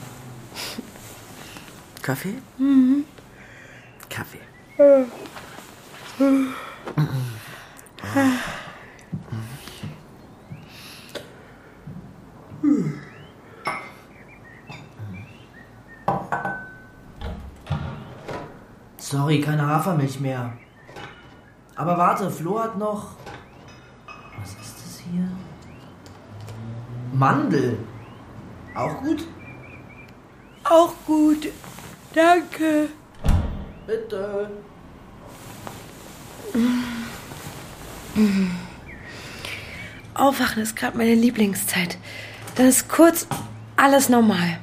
Kaffee? 2.04 2.36
Mhm. 2.60 3.06
Kaffee. 4.08 4.38
Sorry, 19.14 19.40
keine 19.42 19.68
Hafermilch 19.68 20.20
mehr. 20.22 20.54
Aber 21.76 21.96
warte, 22.00 22.32
Flo 22.32 22.60
hat 22.60 22.80
noch. 22.80 23.10
Was 24.40 24.50
ist 24.50 24.76
das 24.84 25.02
hier? 25.02 25.28
Mandel. 27.14 27.78
Auch 28.74 28.98
gut? 29.04 29.28
Auch 30.64 30.94
gut. 31.06 31.50
Danke. 32.16 32.90
Bitte. 33.86 34.50
Aufwachen 40.16 40.64
ist 40.64 40.76
gerade 40.76 40.98
meine 40.98 41.14
Lieblingszeit. 41.14 42.00
Dann 42.56 42.66
ist 42.66 42.90
kurz 42.90 43.28
alles 43.76 44.10
normal. 44.10 44.58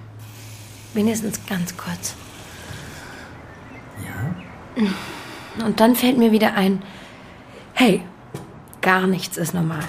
Wenigstens 0.92 1.38
ganz 1.46 1.76
kurz. 1.76 2.16
Und 5.64 5.80
dann 5.80 5.96
fällt 5.96 6.18
mir 6.18 6.32
wieder 6.32 6.54
ein, 6.54 6.82
hey, 7.74 8.02
gar 8.80 9.06
nichts 9.06 9.36
ist 9.36 9.54
normal. 9.54 9.84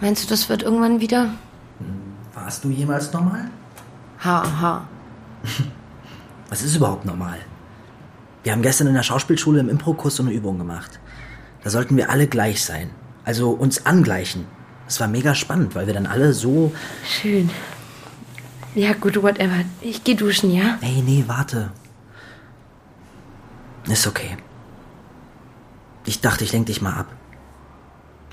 Meinst 0.00 0.24
du, 0.24 0.28
das 0.28 0.48
wird 0.48 0.62
irgendwann 0.62 1.00
wieder? 1.00 1.30
Warst 2.34 2.64
du 2.64 2.70
jemals 2.70 3.12
normal? 3.12 3.50
Ha, 4.24 4.60
ha. 4.60 4.88
Was 6.48 6.62
ist 6.62 6.76
überhaupt 6.76 7.04
normal? 7.04 7.38
Wir 8.42 8.52
haben 8.52 8.62
gestern 8.62 8.88
in 8.88 8.94
der 8.94 9.04
Schauspielschule 9.04 9.60
im 9.60 9.68
Impro-Kurs 9.68 10.16
so 10.16 10.22
eine 10.22 10.32
Übung 10.32 10.58
gemacht. 10.58 10.98
Da 11.62 11.70
sollten 11.70 11.96
wir 11.96 12.10
alle 12.10 12.26
gleich 12.26 12.64
sein. 12.64 12.90
Also 13.24 13.50
uns 13.50 13.86
angleichen. 13.86 14.46
Das 14.86 14.98
war 15.00 15.06
mega 15.06 15.34
spannend, 15.34 15.74
weil 15.74 15.86
wir 15.86 15.94
dann 15.94 16.06
alle 16.06 16.32
so. 16.32 16.72
Schön. 17.06 17.48
Ja, 18.74 18.94
gut, 18.94 19.22
whatever. 19.22 19.64
Ich 19.80 20.02
geh 20.02 20.14
duschen, 20.14 20.52
ja? 20.52 20.78
Ey, 20.80 21.02
nee, 21.02 21.24
warte. 21.26 21.70
Ist 23.88 24.06
okay. 24.06 24.36
Ich 26.04 26.20
dachte, 26.20 26.44
ich 26.44 26.52
lenk 26.52 26.66
dich 26.66 26.82
mal 26.82 26.94
ab. 26.94 27.06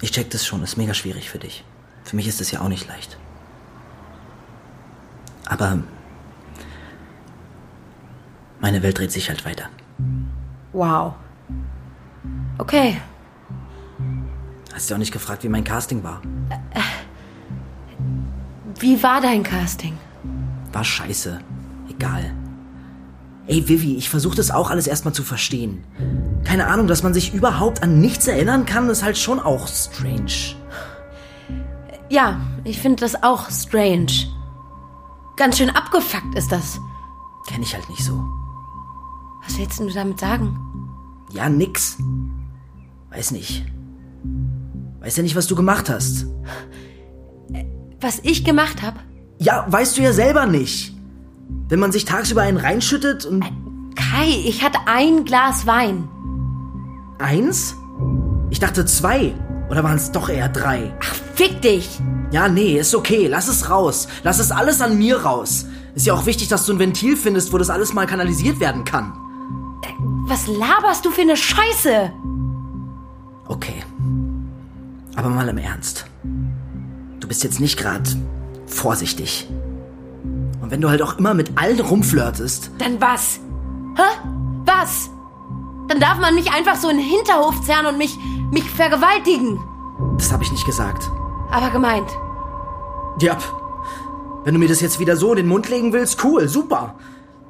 Ich 0.02 0.12
check 0.12 0.30
das 0.30 0.46
schon, 0.46 0.64
ist 0.64 0.78
mega 0.78 0.94
schwierig 0.94 1.30
für 1.30 1.40
dich. 1.40 1.64
Für 2.04 2.16
mich 2.16 2.28
ist 2.28 2.42
es 2.42 2.52
ja 2.52 2.62
auch 2.62 2.70
nicht 2.70 2.88
leicht. 2.88 3.18
Aber 5.46 5.80
meine 8.60 8.84
Welt 8.84 8.98
dreht 8.98 9.12
sich 9.12 9.30
halt 9.30 9.46
weiter. 9.46 9.70
Wow. 10.74 11.16
Okay. 12.58 13.02
Hast 14.74 14.90
du 14.90 14.96
auch 14.96 15.00
nicht 15.00 15.12
gefragt, 15.12 15.44
wie 15.44 15.50
mein 15.50 15.64
Casting 15.64 16.04
war? 16.04 16.22
Wie 18.80 19.02
war 19.04 19.20
dein 19.20 19.44
Casting? 19.44 19.98
War 20.72 20.84
scheiße. 20.84 21.40
Egal. 21.90 22.34
Ey, 23.50 23.68
Vivi, 23.68 23.96
ich 23.96 24.12
versuche 24.12 24.36
das 24.36 24.52
auch 24.52 24.70
alles 24.70 24.86
erstmal 24.86 25.16
zu 25.16 25.24
verstehen. 25.24 25.84
Keine 26.44 26.68
Ahnung, 26.68 26.86
dass 26.86 27.02
man 27.02 27.16
sich 27.16 27.34
überhaupt 27.34 27.82
an 27.82 28.00
nichts 28.00 28.28
erinnern 28.28 28.68
kann, 28.68 28.88
ist 28.90 29.02
halt 29.02 29.18
schon 29.18 29.40
auch 29.40 29.68
strange. 29.68 30.56
Ja, 32.12 32.40
ich 32.64 32.80
finde 32.80 33.02
das 33.02 33.24
auch 33.24 33.50
strange. 33.50 34.12
Ganz 35.36 35.58
schön 35.58 35.72
abgefuckt 35.72 36.36
ist 36.36 36.52
das. 36.52 36.80
Kenn 37.48 37.64
ich 37.64 37.74
halt 37.74 37.90
nicht 37.90 38.04
so. 38.04 38.24
Was 39.44 39.58
willst 39.58 39.80
du 39.80 39.90
damit 39.90 40.20
sagen? 40.20 40.56
Ja, 41.32 41.50
nix. 41.50 41.98
Weiß 43.10 43.32
nicht. 43.32 43.66
Weiß 45.00 45.18
ja 45.18 45.24
nicht, 45.24 45.36
was 45.36 45.48
du 45.48 45.56
gemacht 45.56 45.90
hast. 45.90 46.28
Was 48.00 48.20
ich 48.22 48.46
gemacht 48.46 48.84
habe? 48.84 49.00
Ja, 49.40 49.66
weißt 49.68 49.98
du 49.98 50.02
ja 50.04 50.14
selber 50.14 50.46
nicht. 50.46 50.99
Wenn 51.68 51.80
man 51.80 51.92
sich 51.92 52.06
tagsüber 52.06 52.42
einen 52.42 52.58
reinschüttet 52.58 53.26
und. 53.26 53.44
Kai, 53.96 54.30
ich 54.46 54.64
hatte 54.64 54.80
ein 54.86 55.26
Glas 55.26 55.66
Wein. 55.68 56.08
Eins? 57.20 57.76
Ich 58.50 58.60
dachte 58.60 58.86
zwei. 58.86 59.36
Oder 59.70 59.84
waren 59.84 59.98
es 59.98 60.12
doch 60.12 60.30
eher 60.30 60.50
drei? 60.50 60.94
Ach, 61.02 61.14
fick 61.36 61.62
dich! 61.62 62.00
Ja, 62.32 62.48
nee, 62.48 62.80
ist 62.80 62.96
okay. 62.96 63.28
Lass 63.28 63.48
es 63.48 63.70
raus. 63.70 64.08
Lass 64.24 64.40
es 64.40 64.52
alles 64.52 64.82
an 64.82 64.98
mir 64.98 65.18
raus. 65.22 65.66
Ist 65.96 66.06
ja 66.06 66.14
auch 66.14 66.26
wichtig, 66.26 66.48
dass 66.48 66.66
du 66.66 66.74
ein 66.74 66.80
Ventil 66.80 67.18
findest, 67.18 67.52
wo 67.52 67.58
das 67.58 67.70
alles 67.70 67.94
mal 67.94 68.08
kanalisiert 68.08 68.60
werden 68.60 68.84
kann. 68.84 69.14
Was 70.28 70.48
laberst 70.48 71.06
du 71.06 71.12
für 71.12 71.22
eine 71.22 71.36
Scheiße? 71.36 72.12
Okay. 73.48 73.84
Aber 75.16 75.30
mal 75.30 75.50
im 75.50 75.58
Ernst. 75.58 76.06
Du 77.20 77.28
bist 77.28 77.44
jetzt 77.44 77.60
nicht 77.60 77.78
gerade 77.78 78.10
vorsichtig. 78.68 79.50
Und 80.70 80.74
wenn 80.74 80.82
du 80.82 80.90
halt 80.92 81.02
auch 81.02 81.18
immer 81.18 81.34
mit 81.34 81.58
allen 81.58 81.80
rumflirtest. 81.80 82.70
Dann 82.78 83.02
was? 83.02 83.40
Hä? 83.96 84.04
Was? 84.66 85.10
Dann 85.88 86.00
darf 86.00 86.20
man 86.20 86.36
mich 86.36 86.54
einfach 86.54 86.76
so 86.76 86.90
in 86.90 86.98
den 86.98 87.08
Hinterhof 87.08 87.60
zerren 87.64 87.88
und 87.88 87.98
mich, 87.98 88.16
mich 88.52 88.70
vergewaltigen. 88.70 89.60
Das 90.20 90.32
habe 90.32 90.44
ich 90.44 90.52
nicht 90.52 90.68
gesagt. 90.68 91.10
Aber 91.50 91.72
gemeint. 91.72 92.08
Ja. 93.20 93.36
Wenn 94.44 94.54
du 94.54 94.60
mir 94.60 94.70
das 94.70 94.80
jetzt 94.80 95.00
wieder 95.00 95.18
so 95.18 95.32
in 95.32 95.38
den 95.38 95.48
Mund 95.48 95.70
legen 95.70 95.92
willst, 95.92 96.24
cool, 96.24 96.48
super. 96.48 96.94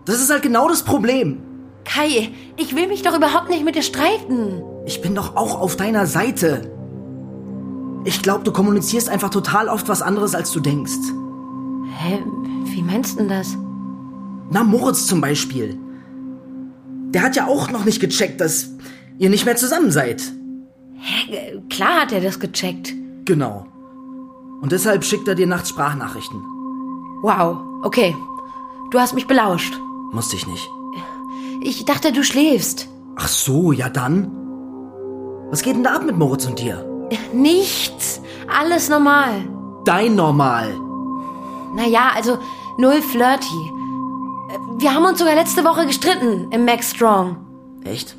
Das 0.05 0.21
ist 0.21 0.29
halt 0.29 0.43
genau 0.43 0.69
das 0.69 0.83
Problem. 0.83 1.41
Kai, 1.83 2.31
ich 2.55 2.73
will 2.73 2.87
mich 2.87 3.01
doch 3.01 3.17
überhaupt 3.17 3.49
nicht 3.49 3.65
mit 3.65 3.75
dir 3.75 3.81
streiten. 3.81 4.63
Ich 4.85 5.01
bin 5.01 5.13
doch 5.13 5.35
auch 5.35 5.59
auf 5.59 5.75
deiner 5.75 6.07
Seite. 6.07 6.71
Ich 8.05 8.21
glaube, 8.21 8.45
du 8.45 8.53
kommunizierst 8.53 9.09
einfach 9.09 9.29
total 9.29 9.67
oft 9.67 9.89
was 9.89 10.01
anderes, 10.01 10.35
als 10.35 10.51
du 10.51 10.61
denkst. 10.61 11.11
Hä? 11.97 12.23
Wie 12.65 12.81
meinst 12.81 13.13
du 13.13 13.19
denn 13.19 13.29
das? 13.29 13.57
Na, 14.51 14.63
Moritz 14.63 15.05
zum 15.05 15.21
Beispiel. 15.21 15.77
Der 17.11 17.23
hat 17.23 17.35
ja 17.35 17.47
auch 17.47 17.71
noch 17.71 17.85
nicht 17.85 17.99
gecheckt, 17.99 18.39
dass 18.41 18.71
ihr 19.17 19.29
nicht 19.29 19.45
mehr 19.45 19.55
zusammen 19.55 19.91
seid. 19.91 20.21
Hä? 20.95 21.59
Klar 21.69 22.01
hat 22.01 22.11
er 22.11 22.21
das 22.21 22.39
gecheckt. 22.39 22.93
Genau. 23.25 23.65
Und 24.61 24.71
deshalb 24.71 25.03
schickt 25.03 25.27
er 25.27 25.35
dir 25.35 25.47
nachts 25.47 25.69
Sprachnachrichten. 25.69 26.41
Wow, 27.21 27.57
okay. 27.83 28.15
Du 28.91 28.99
hast 28.99 29.13
mich 29.13 29.27
belauscht. 29.27 29.73
Musste 30.11 30.35
ich 30.35 30.47
nicht. 30.47 30.67
Ich 31.61 31.85
dachte, 31.85 32.11
du 32.11 32.23
schläfst. 32.23 32.89
Ach 33.15 33.27
so, 33.27 33.71
ja 33.71 33.89
dann. 33.89 34.31
Was 35.49 35.61
geht 35.61 35.75
denn 35.75 35.83
da 35.83 35.95
ab 35.95 36.05
mit 36.05 36.17
Moritz 36.17 36.45
und 36.45 36.59
dir? 36.59 36.85
Nichts. 37.33 38.21
Alles 38.47 38.89
normal. 38.89 39.47
Dein 39.85 40.15
Normal. 40.15 40.73
Naja, 41.73 42.11
also 42.15 42.37
null 42.77 43.01
flirty. 43.01 43.71
Wir 44.79 44.93
haben 44.93 45.05
uns 45.05 45.19
sogar 45.19 45.35
letzte 45.35 45.63
Woche 45.63 45.85
gestritten 45.85 46.51
im 46.51 46.65
Max 46.65 46.91
Strong. 46.91 47.37
Echt? 47.83 48.15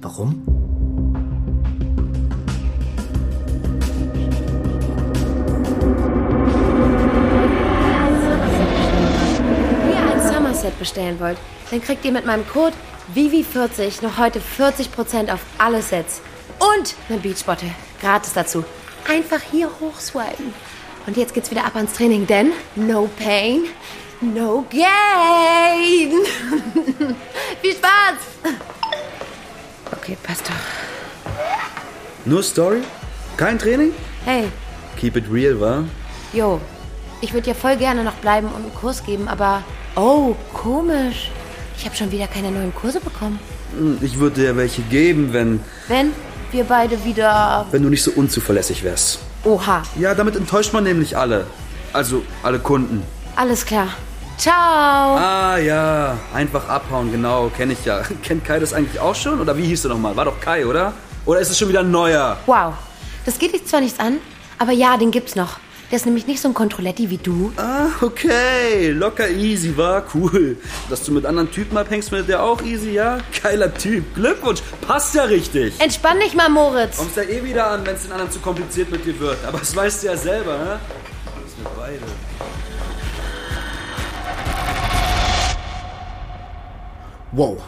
Warum? 0.00 0.42
Wenn 9.82 9.90
ihr 9.92 10.12
ein 10.12 10.32
Somerset 10.32 10.78
bestellen 10.78 11.20
wollt, 11.20 11.38
dann 11.70 11.80
kriegt 11.82 12.04
ihr 12.04 12.12
mit 12.12 12.26
meinem 12.26 12.46
Code 12.48 12.74
Vivi40 13.14 14.02
noch 14.02 14.18
heute 14.18 14.40
40% 14.40 15.32
auf 15.32 15.40
alle 15.58 15.82
Sets. 15.82 16.20
Und 16.58 16.94
eine 17.08 17.18
Beachbottle. 17.18 17.70
Gratis 18.00 18.32
dazu. 18.32 18.64
Einfach 19.08 19.40
hier 19.40 19.68
hochswipen. 19.80 20.52
Und 21.06 21.16
jetzt 21.16 21.34
geht's 21.34 21.50
wieder 21.50 21.64
ab 21.64 21.76
ans 21.76 21.92
Training, 21.92 22.26
denn 22.26 22.50
no 22.74 23.08
pain, 23.18 23.64
no 24.20 24.64
gain. 24.70 26.10
Viel 27.62 27.72
Spaß! 27.72 28.52
Okay, 29.92 30.16
passt 30.22 30.42
doch. 30.48 31.32
Nur 32.24 32.42
Story? 32.42 32.82
Kein 33.36 33.58
Training? 33.58 33.92
Hey, 34.24 34.48
Keep 34.98 35.16
it 35.16 35.24
real, 35.30 35.60
wa? 35.60 35.84
yo, 36.32 36.58
ich 37.20 37.32
würde 37.32 37.48
ja 37.48 37.54
voll 37.54 37.76
gerne 37.76 38.02
noch 38.02 38.14
bleiben 38.14 38.48
und 38.48 38.56
einen 38.64 38.74
Kurs 38.74 39.04
geben, 39.04 39.28
aber... 39.28 39.62
Oh, 39.94 40.34
komisch. 40.52 41.30
Ich 41.78 41.84
habe 41.84 41.94
schon 41.94 42.10
wieder 42.10 42.26
keine 42.26 42.50
neuen 42.50 42.74
Kurse 42.74 42.98
bekommen. 43.00 43.38
Hm, 43.78 43.98
Ich 44.02 44.18
würde 44.18 44.40
dir 44.40 44.56
welche 44.56 44.82
geben, 44.82 45.32
wenn, 45.32 45.60
Wenn 45.88 46.12
wir 46.50 46.64
beide 46.64 47.02
wieder... 47.04 47.66
wenn 47.70 47.82
du 47.82 47.90
nicht 47.90 48.02
so 48.02 48.10
unzuverlässig 48.12 48.82
wärst. 48.82 49.18
Oha, 49.46 49.82
Ja, 49.96 50.12
damit 50.14 50.34
enttäuscht 50.34 50.72
man 50.72 50.82
nämlich 50.82 51.16
alle. 51.16 51.46
Also 51.92 52.22
alle 52.42 52.58
Kunden. 52.58 53.02
alles 53.36 53.64
klar. 53.64 53.88
Ciao. 54.36 54.52
Ah 55.16 55.56
ja, 55.56 56.16
einfach 56.34 56.68
abhauen, 56.68 57.10
genau, 57.12 57.48
kenne 57.56 57.72
ich 57.74 57.84
ja. 57.84 58.02
Kennt 58.22 58.44
Kai 58.44 58.58
das 58.58 58.74
eigentlich 58.74 59.00
auch 59.00 59.14
schon? 59.14 59.40
Oder 59.40 59.56
wie 59.56 59.64
hieß 59.66 59.82
du 59.82 59.88
nochmal? 59.88 60.14
War 60.16 60.24
doch 60.26 60.40
Kai, 60.40 60.66
oder? 60.66 60.92
Oder 61.24 61.40
ist 61.40 61.50
es 61.50 61.58
schon 61.58 61.68
wieder 61.68 61.80
ein 61.80 61.90
neuer? 61.90 62.36
Wow, 62.46 62.74
das 63.24 63.38
geht 63.38 63.54
dich 63.54 63.64
zwar 63.66 63.80
nichts 63.80 63.98
an, 64.00 64.18
aber 64.58 64.72
ja, 64.72 64.96
den 64.96 65.10
gibt's 65.12 65.36
noch. 65.36 65.58
Der 65.90 65.96
ist 65.96 66.04
nämlich 66.04 66.26
nicht 66.26 66.40
so 66.40 66.48
ein 66.48 66.54
Kontrolletti 66.54 67.10
wie 67.10 67.18
du. 67.18 67.52
Ah, 67.56 67.86
okay, 68.00 68.90
locker 68.90 69.28
easy, 69.30 69.76
war 69.76 70.02
cool. 70.14 70.56
Dass 70.90 71.04
du 71.04 71.12
mit 71.12 71.24
anderen 71.24 71.50
Typen 71.52 71.78
abhängst, 71.78 72.08
findet 72.08 72.28
der 72.28 72.42
auch 72.42 72.60
easy, 72.62 72.90
ja? 72.90 73.18
Geiler 73.40 73.72
Typ, 73.72 74.12
Glückwunsch, 74.16 74.62
passt 74.80 75.14
ja 75.14 75.22
richtig. 75.22 75.80
Entspann 75.80 76.18
dich 76.18 76.34
mal, 76.34 76.48
Moritz. 76.48 76.96
Kommst 76.96 77.16
ja 77.16 77.22
eh 77.22 77.44
wieder 77.44 77.70
an, 77.70 77.86
wenn 77.86 77.94
es 77.94 78.02
den 78.02 78.10
anderen 78.10 78.32
zu 78.32 78.40
kompliziert 78.40 78.90
mit 78.90 79.06
dir 79.06 79.18
wird. 79.20 79.38
Aber 79.46 79.58
das 79.58 79.76
weißt 79.76 80.02
du 80.02 80.06
ja 80.08 80.16
selber, 80.16 80.58
ne? 80.58 80.80
Das 81.24 81.52
sind 81.54 81.62
wir 81.62 81.70
beide. 81.76 82.00
Wow. 87.30 87.62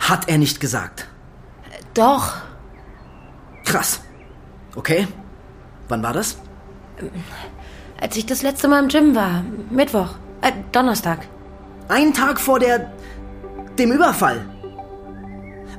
Hat 0.00 0.28
er 0.28 0.36
nicht 0.36 0.60
gesagt. 0.60 1.08
Doch. 1.94 2.34
Krass. 3.64 4.00
Okay. 4.74 5.08
Wann 5.88 6.02
war 6.02 6.12
das? 6.12 6.36
Als 8.00 8.16
ich 8.16 8.26
das 8.26 8.42
letzte 8.42 8.68
Mal 8.68 8.82
im 8.82 8.88
Gym 8.88 9.14
war. 9.14 9.42
Mittwoch. 9.70 10.10
Äh, 10.42 10.52
Donnerstag. 10.72 11.20
Einen 11.88 12.12
Tag 12.12 12.40
vor 12.40 12.58
der. 12.58 12.92
dem 13.78 13.92
Überfall. 13.92 14.46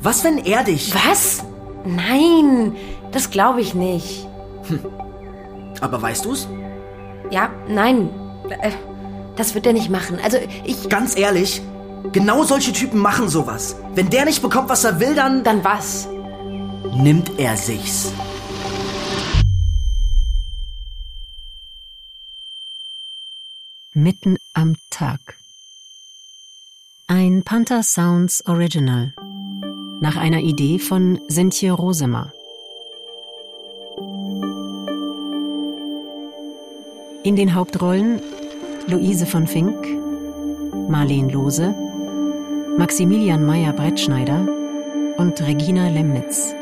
Was, 0.01 0.23
wenn 0.23 0.37
er 0.39 0.63
dich. 0.63 0.93
Was? 1.07 1.43
Nein, 1.85 2.75
das 3.11 3.29
glaube 3.29 3.61
ich 3.61 3.73
nicht. 3.73 4.27
Aber 5.81 6.01
weißt 6.01 6.25
du's? 6.25 6.47
Ja, 7.31 7.49
nein. 7.67 8.09
Äh, 8.61 8.71
das 9.35 9.55
wird 9.55 9.65
er 9.67 9.73
nicht 9.73 9.89
machen. 9.89 10.17
Also, 10.23 10.37
ich. 10.63 10.89
Ganz 10.89 11.17
ehrlich, 11.17 11.61
genau 12.11 12.43
solche 12.43 12.71
Typen 12.71 12.99
machen 12.99 13.29
sowas. 13.29 13.75
Wenn 13.93 14.09
der 14.09 14.25
nicht 14.25 14.41
bekommt, 14.41 14.69
was 14.69 14.83
er 14.83 14.99
will, 14.99 15.15
dann. 15.15 15.43
Dann 15.43 15.63
was? 15.63 16.07
Nimmt 16.95 17.31
er 17.37 17.57
sich's. 17.57 18.11
Mitten 23.97 24.35
am 24.53 24.75
Tag. 24.89 25.37
Ein 27.07 27.43
Panther 27.43 27.81
Sounds 27.81 28.45
Original. 28.45 29.13
Nach 30.01 30.17
einer 30.17 30.41
Idee 30.41 30.79
von 30.79 31.21
Sintje 31.29 31.71
Rosemer. 31.71 32.33
In 37.23 37.37
den 37.37 37.55
Hauptrollen 37.55 38.19
Luise 38.87 39.25
von 39.25 39.47
Fink, 39.47 39.87
Marleen 40.89 41.29
Lose, 41.29 41.73
Maximilian 42.77 43.45
Meyer-Brettschneider 43.45 44.45
und 45.15 45.39
Regina 45.39 45.87
Lemnitz. 45.87 46.53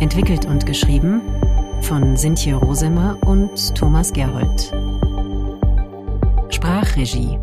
Entwickelt 0.00 0.44
und 0.44 0.66
geschrieben 0.66 1.22
von 1.82 2.16
Sintje 2.16 2.54
Rosemer 2.54 3.16
und 3.26 3.74
Thomas 3.74 4.12
Gerhold. 4.12 4.72
Sprachregie 6.50 7.38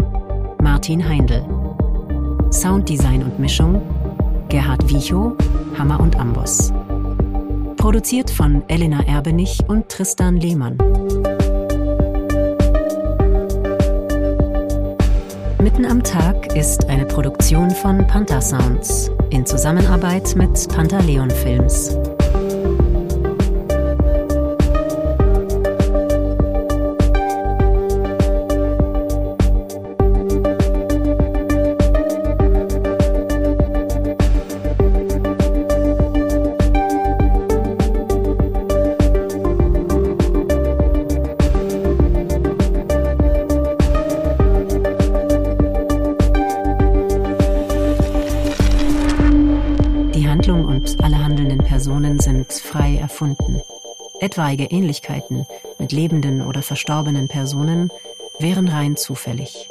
Martin 0.62 1.08
Heindl. 1.08 1.44
Sounddesign 2.52 3.24
und 3.24 3.40
Mischung 3.40 3.82
Gerhard 4.50 4.88
Wiechow, 4.90 5.34
Hammer 5.78 6.00
und 6.00 6.16
Amboss. 6.16 6.72
Produziert 7.78 8.30
von 8.30 8.64
Elena 8.68 9.06
Erbenich 9.06 9.60
und 9.68 9.90
Tristan 9.90 10.38
Lehmann. 10.38 10.78
Mitten 15.62 15.86
am 15.86 16.02
Tag 16.02 16.56
ist 16.56 16.86
eine 16.86 17.06
Produktion 17.06 17.70
von 17.70 18.08
Panther 18.08 18.42
Sounds 18.42 19.12
in 19.32 19.46
Zusammenarbeit 19.46 20.36
mit 20.36 20.68
Pantaleon 20.70 21.30
Films. 21.30 21.98
Etwaige 54.38 54.66
Ähnlichkeiten 54.66 55.48
mit 55.80 55.92
lebenden 55.92 56.44
oder 56.44 56.62
verstorbenen 56.62 57.28
Personen 57.28 57.92
wären 58.38 58.68
rein 58.68 58.96
zufällig. 58.96 59.67